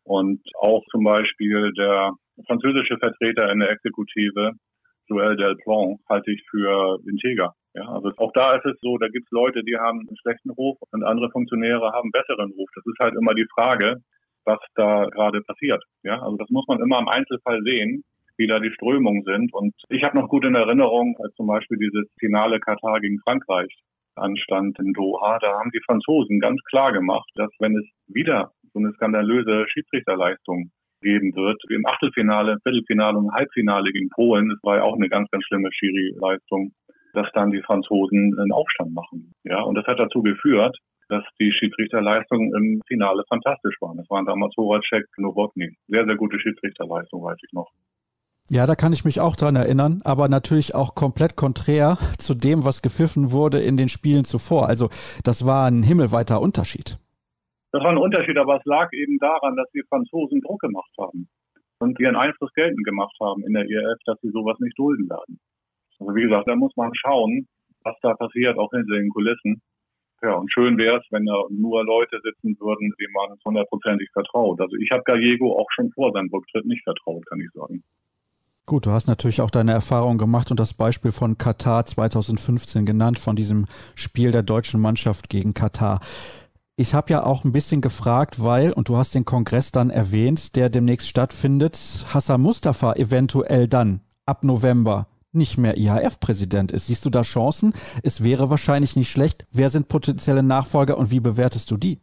[0.09, 2.13] Und auch zum Beispiel der
[2.47, 4.53] französische Vertreter in der Exekutive,
[5.11, 7.53] Joël Delplan, halte ich für integer.
[7.75, 10.51] Ja, also auch da ist es so, da gibt es Leute, die haben einen schlechten
[10.51, 12.71] Ruf und andere Funktionäre haben einen besseren Ruf.
[12.75, 13.97] Das ist halt immer die Frage,
[14.45, 15.85] was da gerade passiert.
[16.03, 18.03] Ja, also das muss man immer im Einzelfall sehen,
[18.39, 19.53] wie da die Strömungen sind.
[19.53, 23.77] Und ich habe noch gut in Erinnerung, als zum Beispiel dieses Finale Katar gegen Frankreich
[24.19, 28.79] anstand in Doha, da haben die Franzosen ganz klar gemacht, dass wenn es wieder so
[28.79, 34.83] eine skandalöse Schiedsrichterleistung geben wird, im Achtelfinale, Viertelfinale und Halbfinale gegen Polen, das war ja
[34.83, 36.73] auch eine ganz, ganz schlimme Schiri-Leistung,
[37.15, 39.33] dass dann die Franzosen einen Aufstand machen.
[39.45, 40.77] Ja, und das hat dazu geführt,
[41.09, 43.97] dass die Schiedsrichterleistungen im Finale fantastisch waren.
[43.97, 45.71] Das waren damals Horacek, Nowotny.
[45.89, 47.71] Sehr, sehr gute Schiedsrichterleistung, weiß ich noch.
[48.51, 52.65] Ja, da kann ich mich auch dran erinnern, aber natürlich auch komplett konträr zu dem,
[52.65, 54.69] was gepfiffen wurde in den Spielen zuvor.
[54.69, 54.89] Also
[55.23, 56.99] das war ein himmelweiter Unterschied.
[57.73, 61.29] Das war ein Unterschied, aber es lag eben daran, dass die Franzosen Druck gemacht haben
[61.81, 65.39] und ihren Einfluss geltend gemacht haben in der IRF, dass sie sowas nicht dulden werden.
[65.99, 67.47] Also wie gesagt, da muss man schauen,
[67.83, 69.61] was da passiert, auch hinter den Kulissen.
[70.23, 74.61] Ja, und schön wäre es, wenn da nur Leute sitzen würden, denen man hundertprozentig vertraut.
[74.61, 77.85] Also ich habe Gallego auch schon vor seinem Rücktritt nicht vertraut, kann ich sagen.
[78.67, 83.19] Gut, du hast natürlich auch deine Erfahrung gemacht und das Beispiel von Katar 2015 genannt,
[83.19, 86.01] von diesem Spiel der deutschen Mannschaft gegen Katar.
[86.81, 90.55] Ich habe ja auch ein bisschen gefragt, weil, und du hast den Kongress dann erwähnt,
[90.55, 91.75] der demnächst stattfindet,
[92.15, 96.87] Hassan Mustafa eventuell dann ab November nicht mehr IHF-Präsident ist.
[96.87, 97.73] Siehst du da Chancen?
[98.05, 99.49] Es wäre wahrscheinlich nicht schlecht.
[99.51, 101.99] Wer sind potenzielle Nachfolger und wie bewertest du die?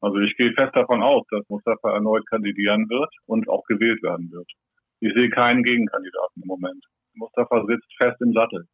[0.00, 4.30] Also ich gehe fest davon aus, dass Mustafa erneut kandidieren wird und auch gewählt werden
[4.30, 4.48] wird.
[5.00, 6.84] Ich sehe keinen Gegenkandidaten im Moment.
[7.14, 8.64] Mustafa sitzt fest im Sattel.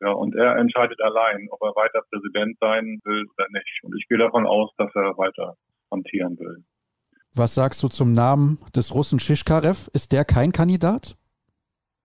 [0.00, 3.80] Ja, und er entscheidet allein, ob er weiter Präsident sein will oder nicht.
[3.82, 5.56] Und ich gehe davon aus, dass er weiter
[5.90, 6.64] amtieren will.
[7.34, 9.90] Was sagst du zum Namen des Russen Shishkarev?
[9.92, 11.16] Ist der kein Kandidat?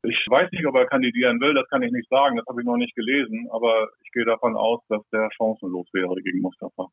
[0.04, 2.66] Ich weiß nicht, ob er kandidieren will, das kann ich nicht sagen, das habe ich
[2.66, 6.88] noch nicht gelesen, aber ich gehe davon aus, dass der chancenlos wäre gegen Mustafa.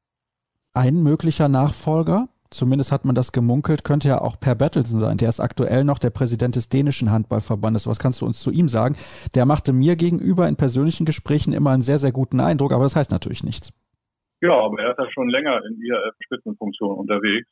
[0.75, 5.17] Ein möglicher Nachfolger, zumindest hat man das gemunkelt, könnte ja auch Per Bertelsen sein.
[5.17, 7.87] Der ist aktuell noch der Präsident des dänischen Handballverbandes.
[7.87, 8.97] Was kannst du uns zu ihm sagen?
[9.35, 12.97] Der machte mir gegenüber in persönlichen Gesprächen immer einen sehr, sehr guten Eindruck, aber das
[12.97, 13.73] heißt natürlich nichts.
[14.41, 17.49] Ja, aber er ist ja schon länger in IRF-Spitzenfunktion unterwegs.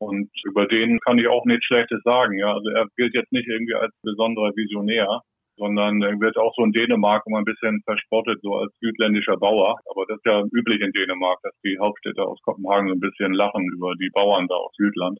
[0.00, 2.38] Und über den kann ich auch nichts Schlechtes sagen.
[2.38, 5.22] Ja, also er gilt jetzt nicht irgendwie als besonderer Visionär,
[5.58, 9.76] sondern er wird auch so in Dänemark immer ein bisschen verspottet, so als südländischer Bauer.
[9.90, 13.34] Aber das ist ja üblich in Dänemark, dass die Hauptstädte aus Kopenhagen so ein bisschen
[13.34, 15.18] lachen über die Bauern da aus Südland.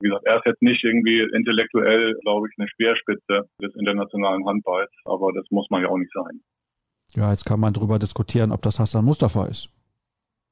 [0.00, 4.90] Wie gesagt, er ist jetzt nicht irgendwie intellektuell, glaube ich, eine Speerspitze des internationalen Handballs,
[5.04, 6.40] aber das muss man ja auch nicht sein.
[7.14, 9.68] Ja, jetzt kann man darüber diskutieren, ob das Hassan Mustafa ist.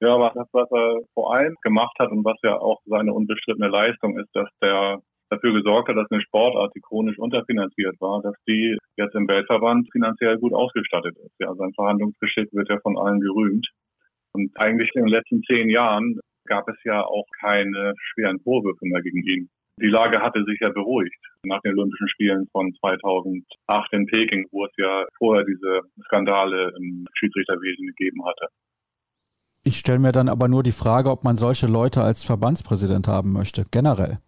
[0.01, 3.69] Ja, aber das, was er vor allem gemacht hat und was ja auch seine unbestrittene
[3.69, 8.35] Leistung ist, dass der dafür gesorgt hat, dass eine Sportart, die chronisch unterfinanziert war, dass
[8.47, 11.35] die jetzt im Weltverband finanziell gut ausgestattet ist.
[11.39, 13.67] Ja, sein Verhandlungsgeschick wird ja von allen gerühmt.
[14.33, 19.03] Und eigentlich in den letzten zehn Jahren gab es ja auch keine schweren Vorwürfe mehr
[19.03, 19.49] gegen ihn.
[19.81, 24.67] Die Lage hatte sich ja beruhigt nach den Olympischen Spielen von 2008 in Peking, wo
[24.67, 28.49] es ja vorher diese Skandale im Schiedsrichterwesen gegeben hatte.
[29.63, 33.33] Ich stelle mir dann aber nur die Frage, ob man solche Leute als Verbandspräsident haben
[33.33, 34.19] möchte, generell.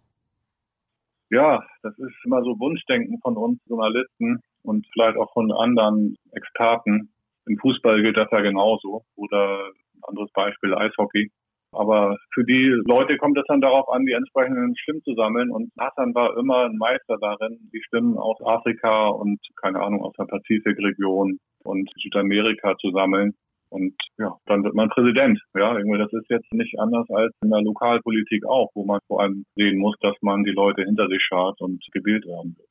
[1.33, 7.09] Ja, das ist immer so Wunschdenken von uns Journalisten und vielleicht auch von anderen Experten.
[7.47, 9.01] Im Fußball gilt das ja genauso.
[9.17, 11.31] Oder ein anderes Beispiel, Eishockey.
[11.73, 15.51] Aber für die Leute kommt es dann darauf an, die entsprechenden Stimmen zu sammeln.
[15.51, 20.13] Und Hassan war immer ein Meister darin, die Stimmen aus Afrika und, keine Ahnung, aus
[20.19, 23.33] der Pazifikregion und Südamerika zu sammeln.
[23.73, 25.41] Und ja, dann wird man Präsident.
[25.55, 29.23] Ja, irgendwie das ist jetzt nicht anders als in der Lokalpolitik auch, wo man vor
[29.23, 32.67] allem sehen muss, dass man die Leute hinter sich schart und gewählt werden will.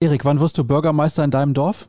[0.00, 1.86] Erik, wann wirst du Bürgermeister in deinem Dorf?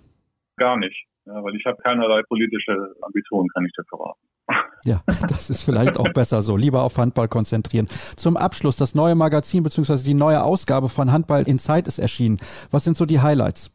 [0.57, 4.19] Gar nicht, ja, weil ich habe keinerlei politische Ambitionen, kann ich dir verraten.
[4.85, 6.57] Ja, das ist vielleicht auch besser so.
[6.57, 7.87] Lieber auf Handball konzentrieren.
[8.17, 10.03] Zum Abschluss, das neue Magazin bzw.
[10.03, 12.35] die neue Ausgabe von Handball in Zeit ist erschienen.
[12.69, 13.71] Was sind so die Highlights?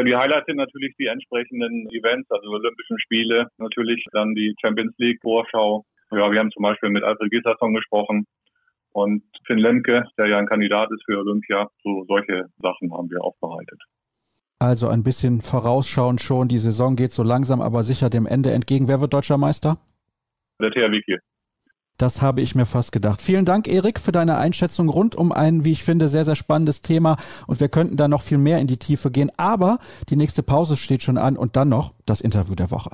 [0.00, 4.94] Ja, die Highlights sind natürlich die entsprechenden Events, also Olympischen Spiele, natürlich dann die Champions
[4.96, 5.84] League Vorschau.
[6.10, 8.24] Ja, wir haben zum Beispiel mit Alfred Gislason gesprochen
[8.92, 11.68] und Finn Lemke, der ja ein Kandidat ist für Olympia.
[11.82, 13.78] So solche Sachen haben wir aufbereitet.
[14.58, 16.48] Also ein bisschen vorausschauend schon.
[16.48, 18.88] Die Saison geht so langsam, aber sicher dem Ende entgegen.
[18.88, 19.76] Wer wird deutscher Meister?
[20.62, 21.20] Der THW Kiel.
[22.00, 23.20] Das habe ich mir fast gedacht.
[23.20, 26.80] Vielen Dank, Erik, für deine Einschätzung rund um ein, wie ich finde, sehr, sehr spannendes
[26.80, 27.18] Thema.
[27.46, 29.30] Und wir könnten da noch viel mehr in die Tiefe gehen.
[29.36, 29.78] Aber
[30.08, 32.92] die nächste Pause steht schon an und dann noch das Interview der Woche.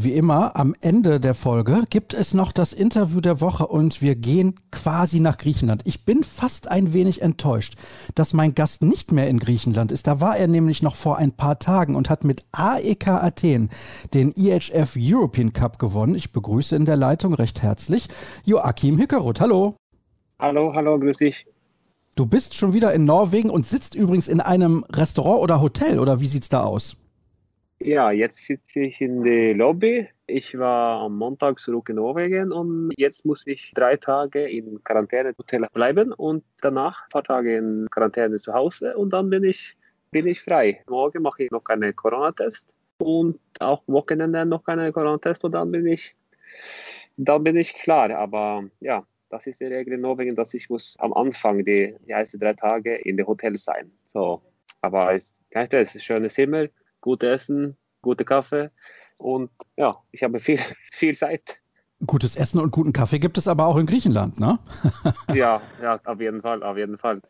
[0.00, 4.14] Wie immer, am Ende der Folge gibt es noch das Interview der Woche und wir
[4.14, 5.82] gehen quasi nach Griechenland.
[5.86, 7.74] Ich bin fast ein wenig enttäuscht,
[8.14, 10.06] dass mein Gast nicht mehr in Griechenland ist.
[10.06, 13.70] Da war er nämlich noch vor ein paar Tagen und hat mit AEK Athen
[14.14, 16.14] den EHF European Cup gewonnen.
[16.14, 18.06] Ich begrüße in der Leitung recht herzlich
[18.44, 19.40] Joachim Hickerud.
[19.40, 19.74] Hallo.
[20.38, 21.44] Hallo, hallo, grüß dich.
[22.14, 26.20] Du bist schon wieder in Norwegen und sitzt übrigens in einem Restaurant oder Hotel oder
[26.20, 26.96] wie sieht's da aus?
[27.80, 30.08] Ja, jetzt sitze ich in der Lobby.
[30.26, 35.64] Ich war am Montag zurück in Norwegen und jetzt muss ich drei Tage in Quarantäne-Hotel
[35.72, 39.76] bleiben und danach ein paar Tage in Quarantäne zu Hause und dann bin ich,
[40.10, 40.82] bin ich frei.
[40.88, 42.68] Morgen mache ich noch einen Corona-Test
[42.98, 46.16] und auch Wochenende noch einen Corona-Test und dann bin ich,
[47.16, 48.10] dann bin ich klar.
[48.10, 52.10] Aber ja, das ist die Regel in Norwegen, dass ich muss am Anfang die, die
[52.10, 53.92] ersten drei Tage in der Hotel sein.
[54.06, 54.42] So,
[54.80, 56.66] aber es ist ein schönes Zimmer
[57.00, 58.70] gut essen, gute Kaffee
[59.18, 60.58] und ja, ich habe viel,
[60.92, 61.60] viel Zeit.
[62.06, 64.58] Gutes Essen und guten Kaffee gibt es aber auch in Griechenland, ne?
[65.34, 67.20] ja, ja, auf jeden Fall, auf jeden Fall.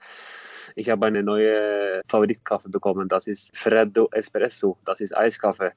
[0.76, 3.08] Ich habe eine neue Favoritkaffee bekommen.
[3.08, 4.76] Das ist Freddo Espresso.
[4.84, 5.72] Das ist Eiskaffee.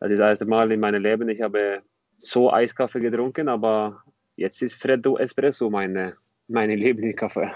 [0.00, 1.82] Das ist das erste Mal in meinem Leben, ich habe
[2.16, 4.02] so Eiskaffee getrunken, aber
[4.36, 6.16] jetzt ist Freddo Espresso meine,
[6.48, 7.50] meine Lieblingskaffee.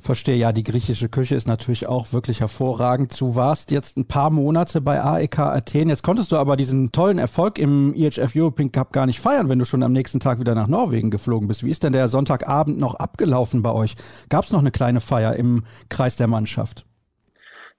[0.00, 3.20] Verstehe, ja, die griechische Küche ist natürlich auch wirklich hervorragend.
[3.20, 5.88] Du warst jetzt ein paar Monate bei AEK Athen.
[5.88, 9.58] Jetzt konntest du aber diesen tollen Erfolg im EHF European Cup gar nicht feiern, wenn
[9.58, 11.64] du schon am nächsten Tag wieder nach Norwegen geflogen bist.
[11.64, 13.96] Wie ist denn der Sonntagabend noch abgelaufen bei euch?
[14.28, 16.86] Gab es noch eine kleine Feier im Kreis der Mannschaft?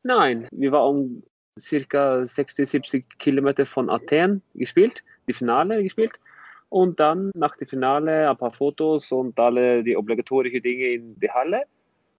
[0.03, 1.23] Nein, wir waren
[1.57, 6.11] circa 60, 70 Kilometer von Athen gespielt, die Finale gespielt.
[6.67, 11.31] Und dann nach dem Finale ein paar Fotos und alle die obligatorischen Dinge in die
[11.31, 11.63] Halle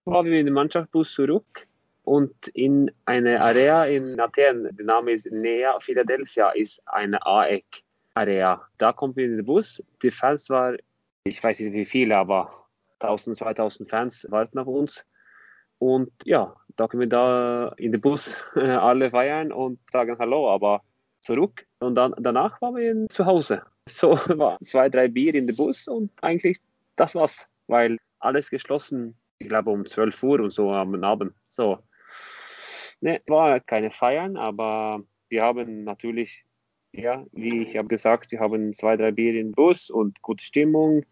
[0.05, 1.69] waren wir in den Mannschaftsbus zurück
[2.05, 8.61] und in eine Area in Athen, der Name ist Nea Philadelphia, ist eine AEC-Area.
[8.79, 9.83] Da kommen wir in den Bus.
[10.03, 10.79] Die Fans waren,
[11.25, 12.51] ich weiß nicht wie viele, aber
[13.01, 15.07] 1000, 2000 Fans warten auf uns.
[15.79, 20.83] Und ja, da können wir da in den Bus alle feiern und sagen Hallo, aber
[21.23, 21.67] zurück.
[21.79, 23.63] Und dann danach waren wir zu Hause.
[23.89, 26.59] So war zwei, drei Bier in den Bus und eigentlich
[26.97, 31.32] das war's, weil alles geschlossen ich glaube um 12 Uhr und so am Abend.
[31.49, 31.78] So.
[33.01, 36.45] Ne, war keine Feiern, aber wir haben natürlich,
[36.93, 41.05] ja, wie ich habe gesagt, wir haben zwei, drei Bier im Bus und gute Stimmung.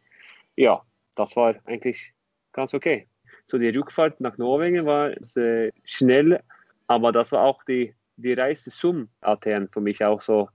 [0.57, 0.83] Ja,
[1.17, 2.13] das war eigentlich
[2.53, 3.09] ganz okay.
[3.47, 6.43] So die Rückfahrt nach Norwegen war äh, schnell,
[6.87, 10.51] aber das war auch die, die Reise zum Athen für mich auch so.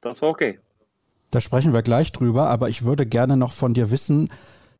[0.00, 0.60] Das war okay.
[1.32, 4.28] Da sprechen wir gleich drüber, aber ich würde gerne noch von dir wissen,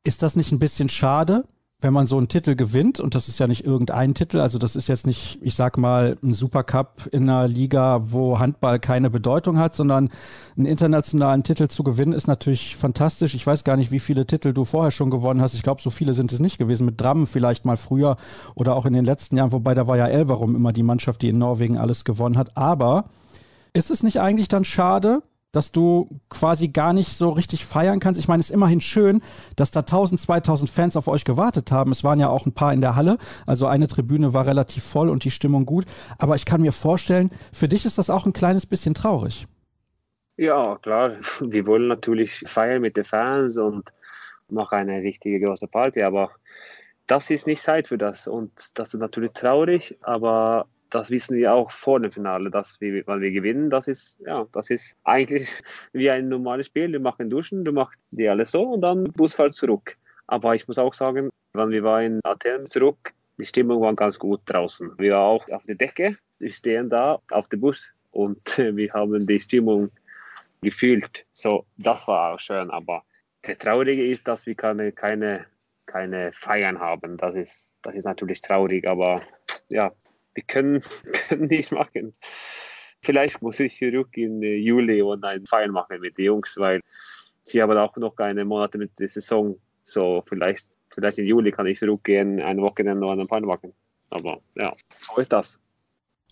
[0.04, 1.44] ist das nicht ein bisschen schade,
[1.82, 4.76] wenn man so einen Titel gewinnt, und das ist ja nicht irgendein Titel, also das
[4.76, 9.58] ist jetzt nicht, ich sag mal, ein Supercup in einer Liga, wo Handball keine Bedeutung
[9.58, 10.08] hat, sondern
[10.56, 13.34] einen internationalen Titel zu gewinnen, ist natürlich fantastisch.
[13.34, 15.54] Ich weiß gar nicht, wie viele Titel du vorher schon gewonnen hast.
[15.54, 16.86] Ich glaube, so viele sind es nicht gewesen.
[16.86, 18.16] Mit Drammen vielleicht mal früher
[18.54, 21.28] oder auch in den letzten Jahren, wobei da war ja Elverum immer die Mannschaft, die
[21.28, 22.56] in Norwegen alles gewonnen hat.
[22.56, 23.06] Aber
[23.72, 25.22] ist es nicht eigentlich dann schade,
[25.52, 28.18] dass du quasi gar nicht so richtig feiern kannst.
[28.18, 29.22] Ich meine, es ist immerhin schön,
[29.54, 31.92] dass da 1000, 2000 Fans auf euch gewartet haben.
[31.92, 33.18] Es waren ja auch ein paar in der Halle.
[33.46, 35.84] Also eine Tribüne war relativ voll und die Stimmung gut.
[36.18, 39.46] Aber ich kann mir vorstellen, für dich ist das auch ein kleines bisschen traurig.
[40.38, 41.16] Ja, klar.
[41.40, 43.92] Wir wollen natürlich feiern mit den Fans und
[44.48, 46.02] machen eine richtige große Party.
[46.02, 46.30] Aber
[47.06, 48.26] das ist nicht Zeit für das.
[48.26, 49.98] Und das ist natürlich traurig.
[50.00, 54.18] Aber das wissen wir auch vor dem Finale, dass wir, weil wir gewinnen, das ist,
[54.20, 55.48] ja, das ist eigentlich
[55.92, 56.92] wie ein normales Spiel.
[56.92, 59.96] Du machst Duschen, du machst die alles so und dann Busfahrt zurück.
[60.26, 64.18] Aber ich muss auch sagen, wenn wir waren in Athen zurück, die Stimmung war ganz
[64.18, 64.92] gut draußen.
[64.98, 69.26] Wir waren auch auf der Decke, wir stehen da auf dem Bus und wir haben
[69.26, 69.90] die Stimmung
[70.60, 71.26] gefühlt.
[71.32, 72.70] So, das war auch schön.
[72.70, 73.02] Aber
[73.46, 75.46] der Traurige ist, dass wir keine, keine,
[75.86, 77.16] keine Feiern haben.
[77.16, 79.22] Das ist, das ist natürlich traurig, aber
[79.68, 79.90] ja,
[80.36, 80.82] die können,
[81.28, 82.12] können nicht machen.
[83.00, 86.80] Vielleicht muss ich zurück in äh, Juli und einen Feiern machen mit den Jungs, weil
[87.42, 89.56] sie haben auch noch keine Monate mit der Saison.
[89.82, 93.72] So vielleicht, vielleicht im Juli kann ich zurückgehen, ein Wochenende oder einen Feiern machen.
[94.10, 95.58] Aber ja, so ist das.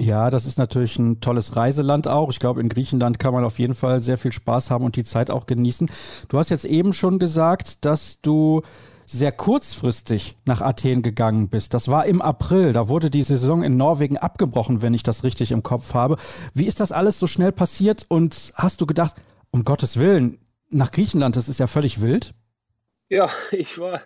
[0.01, 2.31] Ja, das ist natürlich ein tolles Reiseland auch.
[2.31, 5.05] Ich glaube, in Griechenland kann man auf jeden Fall sehr viel Spaß haben und die
[5.05, 5.91] Zeit auch genießen.
[6.29, 8.63] Du hast jetzt eben schon gesagt, dass du
[9.11, 11.75] sehr kurzfristig nach Athen gegangen bist.
[11.75, 12.73] Das war im April.
[12.73, 16.17] Da wurde die Saison in Norwegen abgebrochen, wenn ich das richtig im Kopf habe.
[16.55, 18.07] Wie ist das alles so schnell passiert?
[18.09, 19.17] Und hast du gedacht,
[19.51, 20.39] um Gottes Willen,
[20.71, 22.35] nach Griechenland, das ist ja völlig wild?
[23.09, 24.03] Ja, ich war,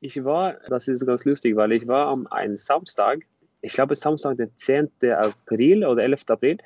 [0.00, 3.20] ich war, das ist ganz lustig, weil ich war am einen Samstag,
[3.60, 4.90] ich glaube Samstag, der 10.
[5.10, 6.24] April oder 11.
[6.28, 6.58] April,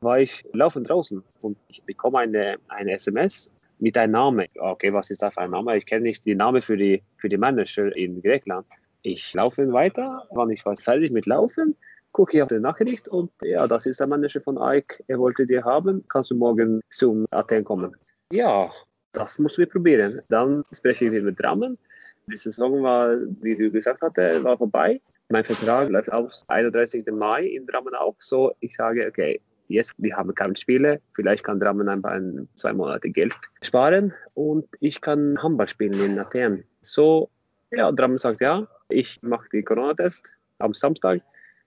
[0.00, 4.46] war ich laufend draußen und ich bekomme eine, eine SMS mit einem Namen.
[4.58, 5.76] Okay, was ist das für ein Name?
[5.76, 8.66] Ich kenne nicht die Namen für die, für die Manager in Griechenland.
[9.02, 11.76] Ich laufe weiter, wann ich fertig mit Laufen,
[12.12, 15.04] gucke ich auf die Nachricht und ja, das ist der Manager von Ike.
[15.06, 16.02] Er wollte dir haben.
[16.08, 17.94] Kannst du morgen zum Athen kommen?
[18.32, 18.70] Ja,
[19.12, 20.22] das müssen wir probieren.
[20.28, 21.78] Dann spreche ich mit Drammen.
[22.26, 25.00] Die Saison war, wie du gesagt hast, war vorbei.
[25.28, 27.06] Mein Vertrag läuft aus 31.
[27.12, 28.16] Mai in Drammen auch.
[28.18, 32.20] So, ich sage, okay, jetzt, wir haben keine Spiele, vielleicht kann Drammen ein paar
[32.54, 36.64] zwei Monate Geld sparen und ich kann Handball spielen in Athen.
[36.80, 37.30] So,
[37.70, 40.26] ja, Drammen sagt ja, ich mache den Corona-Test
[40.58, 41.20] am Samstag,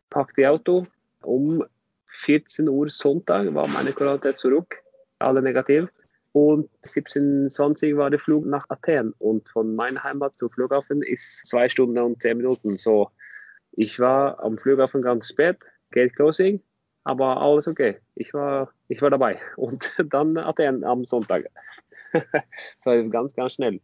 [0.10, 0.88] packe die Auto,
[1.24, 1.64] um
[2.06, 4.82] 14 Uhr Sonntag war meine Corona-Test zurück,
[5.20, 5.90] alle negativ.
[6.32, 9.14] Und 17.20 war der Flug nach Athen.
[9.18, 12.78] Und von meiner Heimat zum Flughafen ist zwei Stunden und zehn Minuten.
[12.78, 13.10] So,
[13.72, 15.58] ich war am Flughafen ganz spät,
[15.92, 16.62] Gate Closing.
[17.04, 17.98] Aber alles okay.
[18.16, 19.40] Ich war, ich war dabei.
[19.56, 21.46] Und dann Athen am Sonntag.
[22.80, 23.80] so ganz, ganz schnell.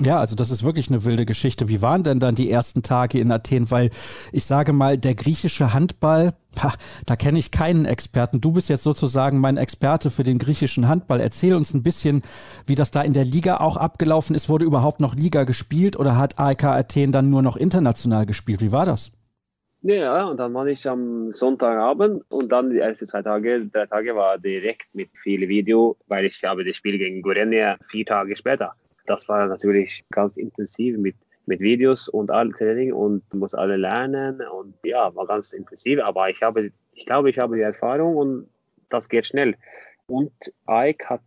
[0.00, 1.68] Ja, also das ist wirklich eine wilde Geschichte.
[1.68, 3.70] Wie waren denn dann die ersten Tage in Athen?
[3.70, 3.90] Weil
[4.32, 6.34] ich sage mal, der griechische Handball,
[7.06, 8.40] da kenne ich keinen Experten.
[8.40, 11.20] Du bist jetzt sozusagen mein Experte für den griechischen Handball.
[11.20, 12.22] Erzähl uns ein bisschen,
[12.66, 14.48] wie das da in der Liga auch abgelaufen ist.
[14.48, 18.60] Wurde überhaupt noch Liga gespielt oder hat AEK Athen dann nur noch international gespielt?
[18.60, 19.12] Wie war das?
[19.84, 24.14] Ja, und dann war ich am Sonntagabend und dann die ersten zwei Tage, drei Tage
[24.14, 28.76] war direkt mit viel Video, weil ich habe das Spiel gegen Gorenje vier Tage später
[29.06, 31.16] das war natürlich ganz intensiv mit,
[31.46, 36.00] mit Videos und all Training und muss alle lernen und ja, war ganz intensiv.
[36.02, 38.48] Aber ich habe, ich glaube, ich habe die Erfahrung und
[38.90, 39.54] das geht schnell.
[40.06, 40.32] Und
[40.68, 41.22] Ike hat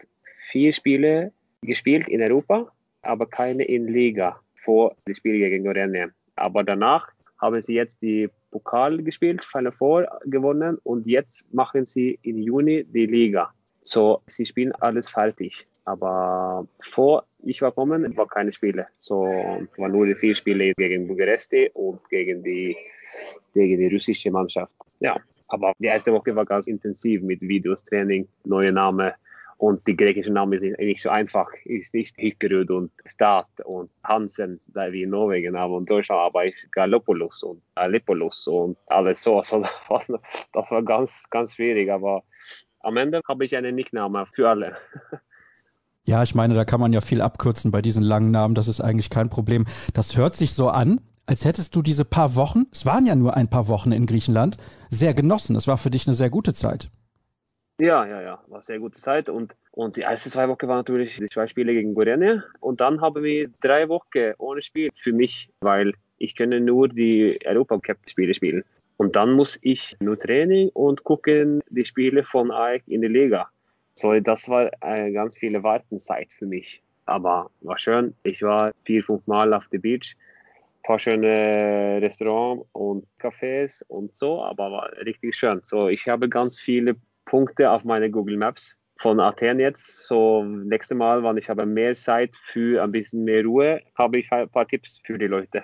[0.51, 1.32] vier Spiele
[1.62, 6.12] gespielt in Europa, aber keine in Liga vor dem Spiel gegen Rennes.
[6.36, 7.08] Aber danach
[7.40, 12.86] haben sie jetzt die Pokal gespielt, Final Four gewonnen und jetzt machen sie im Juni
[12.86, 13.52] die Liga.
[13.82, 15.68] So, sie spielen alles fertig.
[15.88, 18.88] Aber vor ich war kommen, war keine Spiele.
[19.00, 19.26] So
[19.78, 22.76] war nur die vier Spiele gegen Bukaresti und gegen die,
[23.54, 24.76] gegen die russische Mannschaft.
[25.00, 25.16] Ja,
[25.48, 29.12] aber die erste Woche war ganz intensiv mit Videos, Training, neue Namen.
[29.58, 31.47] Und die griechische Name ist nicht so einfach.
[31.64, 34.60] Ist nicht Hickerud und Stad und Hansen,
[34.91, 39.41] wie in Norwegen haben und Deutschland, aber ist Galopoulos und Alepoulos und alles so.
[39.89, 40.20] Also
[40.53, 41.89] das war ganz, ganz schwierig.
[41.89, 42.24] Aber
[42.80, 44.76] am Ende habe ich einen Nickname für alle.
[46.08, 48.80] Ja, ich meine, da kann man ja viel abkürzen bei diesen langen Namen, das ist
[48.80, 49.66] eigentlich kein Problem.
[49.95, 53.36] Das hört sich so an, als hättest du diese paar Wochen, es waren ja nur
[53.36, 54.58] ein paar Wochen in Griechenland,
[54.91, 55.56] sehr genossen.
[55.56, 56.91] Es war für dich eine sehr gute Zeit.
[57.78, 60.78] Ja, ja, ja, war eine sehr gute Zeit und, und die ersten zwei Wochen waren
[60.78, 65.12] natürlich die zwei Spiele gegen Gorenje und dann haben wir drei Wochen ohne Spiel für
[65.12, 68.64] mich, weil ich kenne nur die Europacup-Spiele spielen.
[68.98, 73.50] Und dann muss ich nur Training und gucken die Spiele von AEK in der Liga.
[73.96, 76.82] So, das war eine ganz viele Wartenzeit für mich.
[77.06, 78.16] Aber war schön.
[78.24, 80.16] Ich war vier, fünf Mal auf der Beach.
[80.16, 85.60] Ein paar schöne Restaurants und Cafés und so, aber war richtig schön.
[85.64, 86.96] So, ich habe ganz viele
[87.26, 90.08] Punkte auf meine Google Maps von Athen jetzt.
[90.08, 94.32] So, nächstes Mal, wenn ich habe mehr Zeit für ein bisschen mehr Ruhe, habe ich
[94.32, 95.64] ein paar Tipps für die Leute.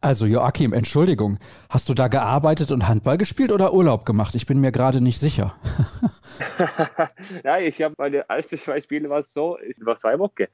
[0.00, 1.38] Also Joachim, Entschuldigung,
[1.70, 4.34] hast du da gearbeitet und Handball gespielt oder Urlaub gemacht?
[4.34, 5.54] Ich bin mir gerade nicht sicher.
[7.44, 10.46] ja, ich habe meine ersten zwei Spiele war so, es war zwei Wochen.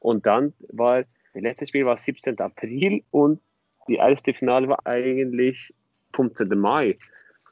[0.00, 1.04] Und dann war
[1.36, 2.38] das letzte Spiel war 17.
[2.40, 3.40] April und
[3.88, 5.72] die erste Finale war eigentlich
[6.14, 6.48] 15.
[6.58, 6.96] Mai.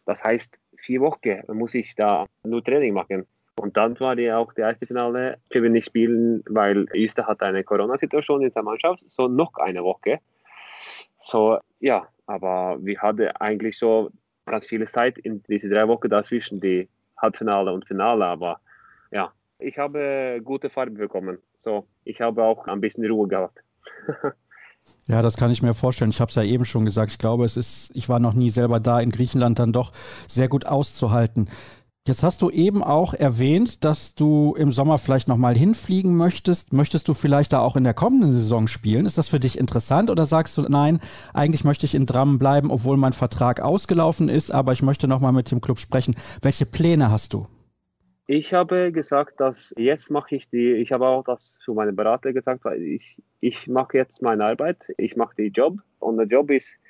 [0.07, 3.26] Das heißt, vier Wochen muss ich da nur Training machen.
[3.57, 7.43] Und dann war die auch die erste Finale, können wir nicht spielen, weil Öster hat
[7.43, 10.18] eine Corona-Situation in seiner Mannschaft, so noch eine Woche.
[11.18, 14.11] So, ja, aber wir hatten eigentlich so
[14.47, 18.26] ganz viel Zeit in diese drei Wochen dazwischen, die Halbfinale und Finale.
[18.26, 18.61] Aber
[19.11, 21.39] ja, ich habe gute Farbe bekommen.
[21.57, 23.62] So, ich habe auch ein bisschen Ruhe gehabt.
[25.07, 26.11] Ja, das kann ich mir vorstellen.
[26.11, 27.12] Ich habe es ja eben schon gesagt.
[27.12, 29.93] Ich glaube, es ist, ich war noch nie selber da in Griechenland dann doch
[30.28, 31.49] sehr gut auszuhalten.
[32.07, 36.74] Jetzt hast du eben auch erwähnt, dass du im Sommer vielleicht nochmal hinfliegen möchtest.
[36.74, 39.07] Möchtest du vielleicht da auch in der kommenden Saison spielen?
[39.07, 41.01] Ist das für dich interessant oder sagst du, nein,
[41.32, 45.32] eigentlich möchte ich in Drammen bleiben, obwohl mein Vertrag ausgelaufen ist, aber ich möchte nochmal
[45.32, 46.14] mit dem Club sprechen.
[46.43, 47.47] Welche Pläne hast du?
[48.26, 52.32] Ich habe gesagt, dass jetzt mache ich die, ich habe auch das zu meinem Berater
[52.32, 56.50] gesagt, weil ich, ich mache jetzt meine Arbeit, ich mache den Job und der Job
[56.50, 56.80] ist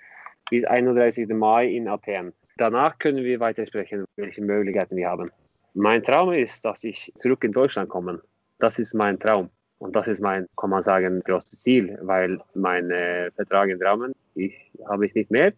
[0.49, 1.28] bis 31.
[1.30, 2.32] Mai in Athen.
[2.57, 5.28] Danach können wir weitersprechen, welche Möglichkeiten wir haben.
[5.74, 8.22] Mein Traum ist, dass ich zurück in Deutschland komme.
[8.61, 9.51] Das ist mein Traum.
[9.78, 14.12] Und das ist mein, kann man sagen, großes Ziel, weil mein äh, Vertrag in Dramen
[14.37, 14.55] ich,
[14.89, 15.52] habe ich nicht mehr.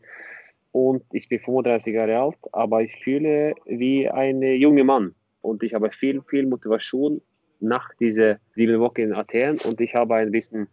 [0.73, 5.15] Und ich bin 35 Jahre alt, aber ich fühle wie ein junger Mann.
[5.47, 7.23] Und ich habe viel, viel Motivation
[7.61, 9.59] nach dieser sieben Wochen in Athen.
[9.65, 10.69] Und ich habe ein bisschen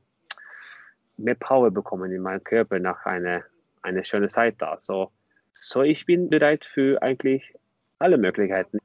[1.18, 3.44] mehr Power bekommen in meinem Körper nach einer,
[3.84, 4.78] einer schönen Zeit da.
[4.80, 5.12] So,
[5.52, 7.54] so, ich bin bereit für eigentlich
[8.00, 8.80] alle Möglichkeiten.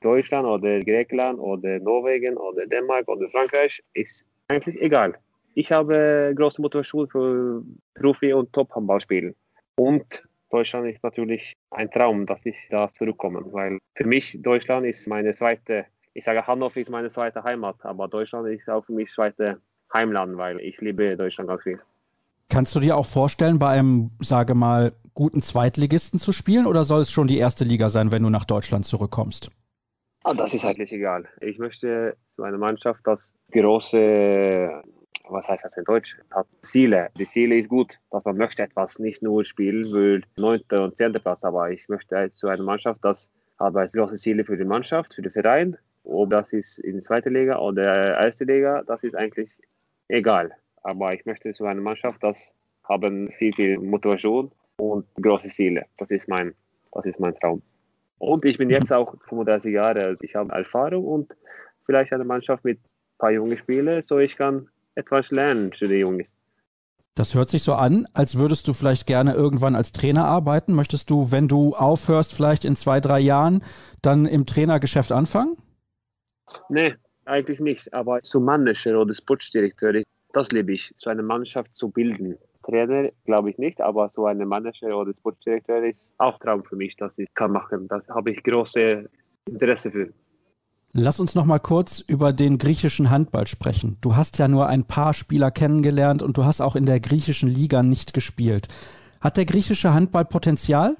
[0.00, 5.14] Deutschland oder Griechenland oder Norwegen oder Dänemark oder Frankreich ist eigentlich egal.
[5.54, 7.62] Ich habe große Motivation für
[7.94, 9.36] Profi- und Top-Handballspielen.
[9.76, 15.08] Und Deutschland ist natürlich ein Traum, dass ich da zurückkomme, weil für mich Deutschland ist
[15.08, 19.10] meine zweite, ich sage Hannover ist meine zweite Heimat, aber Deutschland ist auch für mich
[19.10, 19.60] zweite
[19.92, 21.80] Heimland, weil ich liebe Deutschland ganz viel.
[22.50, 27.00] Kannst du dir auch vorstellen, bei einem, sage mal, guten Zweitligisten zu spielen oder soll
[27.00, 29.50] es schon die erste Liga sein, wenn du nach Deutschland zurückkommst?
[30.24, 31.24] Ah, das ist eigentlich egal.
[31.40, 34.82] Ich möchte zu einer Mannschaft, das große,
[35.28, 37.10] was heißt das in Deutsch, hat Ziele.
[37.18, 40.60] Die Ziele ist gut, dass man möchte etwas, nicht nur spielen will, 9.
[40.70, 41.12] und 10.
[41.14, 45.22] Platz, aber ich möchte zu einer Mannschaft, das hat große Ziele für die Mannschaft, für
[45.22, 45.76] den Verein.
[46.04, 49.50] Ob das ist in der zweiten Liga oder erste Liga, das ist eigentlich
[50.08, 50.50] egal.
[50.82, 52.54] Aber ich möchte zu einer Mannschaft, das
[52.84, 55.86] haben viel, viel Motivation und große Ziele.
[55.98, 56.54] Das ist mein,
[56.92, 57.62] das ist mein Traum.
[58.18, 61.36] Und ich bin jetzt auch 35 Jahre, also ich habe Erfahrung und
[61.86, 65.96] vielleicht eine Mannschaft mit ein paar jungen Spielern, so ich kann etwas lernen für die
[65.96, 66.26] Jungen.
[67.14, 70.72] Das hört sich so an, als würdest du vielleicht gerne irgendwann als Trainer arbeiten.
[70.72, 73.62] Möchtest du, wenn du aufhörst, vielleicht in zwei, drei Jahren
[74.00, 75.58] dann im Trainergeschäft anfangen?
[76.70, 76.94] Nee,
[77.26, 77.92] eigentlich nicht.
[77.92, 79.92] Aber zum Manager oder Sportdirektor,
[80.32, 82.38] das liebe ich, so eine Mannschaft zu bilden.
[82.62, 86.96] Trainer glaube ich nicht, aber so eine Manager oder Sportdirektor ist auch Traum für mich,
[86.96, 87.88] dass ich kann machen.
[87.88, 89.08] Das habe ich große
[89.46, 90.08] Interesse für.
[90.94, 93.96] Lass uns noch mal kurz über den griechischen Handball sprechen.
[94.02, 97.48] Du hast ja nur ein paar Spieler kennengelernt und du hast auch in der griechischen
[97.48, 98.68] Liga nicht gespielt.
[99.20, 100.96] Hat der griechische Handball Potenzial?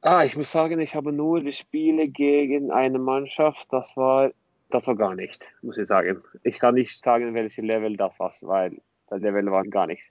[0.00, 4.30] Ah, ich muss sagen, ich habe nur die Spiele gegen eine Mannschaft, das war
[4.70, 6.22] das war gar nicht, muss ich sagen.
[6.42, 10.10] Ich kann nicht sagen, welches Level das war, weil das Level war gar nichts.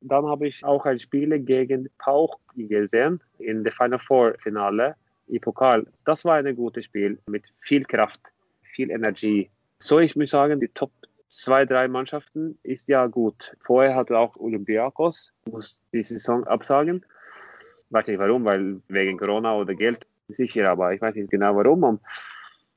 [0.00, 4.96] Dann habe ich auch ein Spiel gegen Pauch gesehen in der Final Four Finale
[5.26, 5.86] im Pokal.
[6.04, 8.20] Das war ein gutes Spiel mit viel Kraft,
[8.62, 9.50] viel Energie.
[9.78, 10.90] So, ich muss sagen, die Top
[11.28, 13.56] zwei, drei Mannschaften ist ja gut.
[13.60, 17.04] Vorher hatte auch Olympiakos, muss die Saison absagen.
[17.90, 22.00] Weiß nicht warum, weil wegen Corona oder Geld sicher, aber ich weiß nicht genau warum.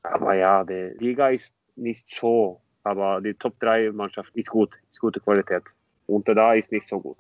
[0.04, 5.00] Aber ja, die Liga ist nicht so, aber die Top 3 Mannschaft ist gut, ist
[5.00, 5.64] gute Qualität.
[6.08, 7.18] Unter da ist nicht so gut.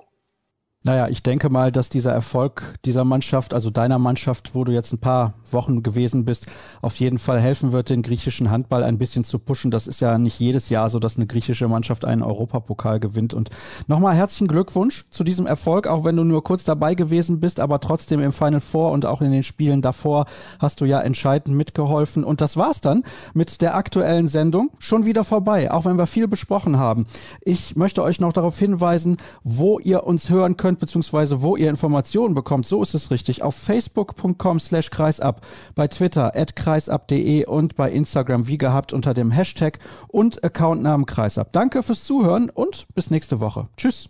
[0.83, 4.93] Naja, ich denke mal, dass dieser Erfolg dieser Mannschaft, also deiner Mannschaft, wo du jetzt
[4.93, 6.45] ein paar Wochen gewesen bist,
[6.81, 9.69] auf jeden Fall helfen wird, den griechischen Handball ein bisschen zu pushen.
[9.69, 13.33] Das ist ja nicht jedes Jahr so, dass eine griechische Mannschaft einen Europapokal gewinnt.
[13.33, 13.49] Und
[13.87, 17.81] nochmal herzlichen Glückwunsch zu diesem Erfolg, auch wenn du nur kurz dabei gewesen bist, aber
[17.81, 20.25] trotzdem im Final Four und auch in den Spielen davor
[20.59, 22.23] hast du ja entscheidend mitgeholfen.
[22.23, 24.69] Und das war's dann mit der aktuellen Sendung.
[24.79, 27.07] Schon wieder vorbei, auch wenn wir viel besprochen haben.
[27.41, 31.69] Ich möchte euch noch darauf hinweisen, wo ihr uns hören könnt könnt, beziehungsweise wo ihr
[31.69, 35.45] Informationen bekommt, so ist es richtig, auf facebook.com slash kreisab,
[35.75, 39.79] bei Twitter at kreisab.de und bei Instagram wie gehabt unter dem Hashtag
[40.09, 41.53] und Accountnamen kreisab.
[41.53, 43.69] Danke fürs Zuhören und bis nächste Woche.
[43.77, 44.05] Tschüss.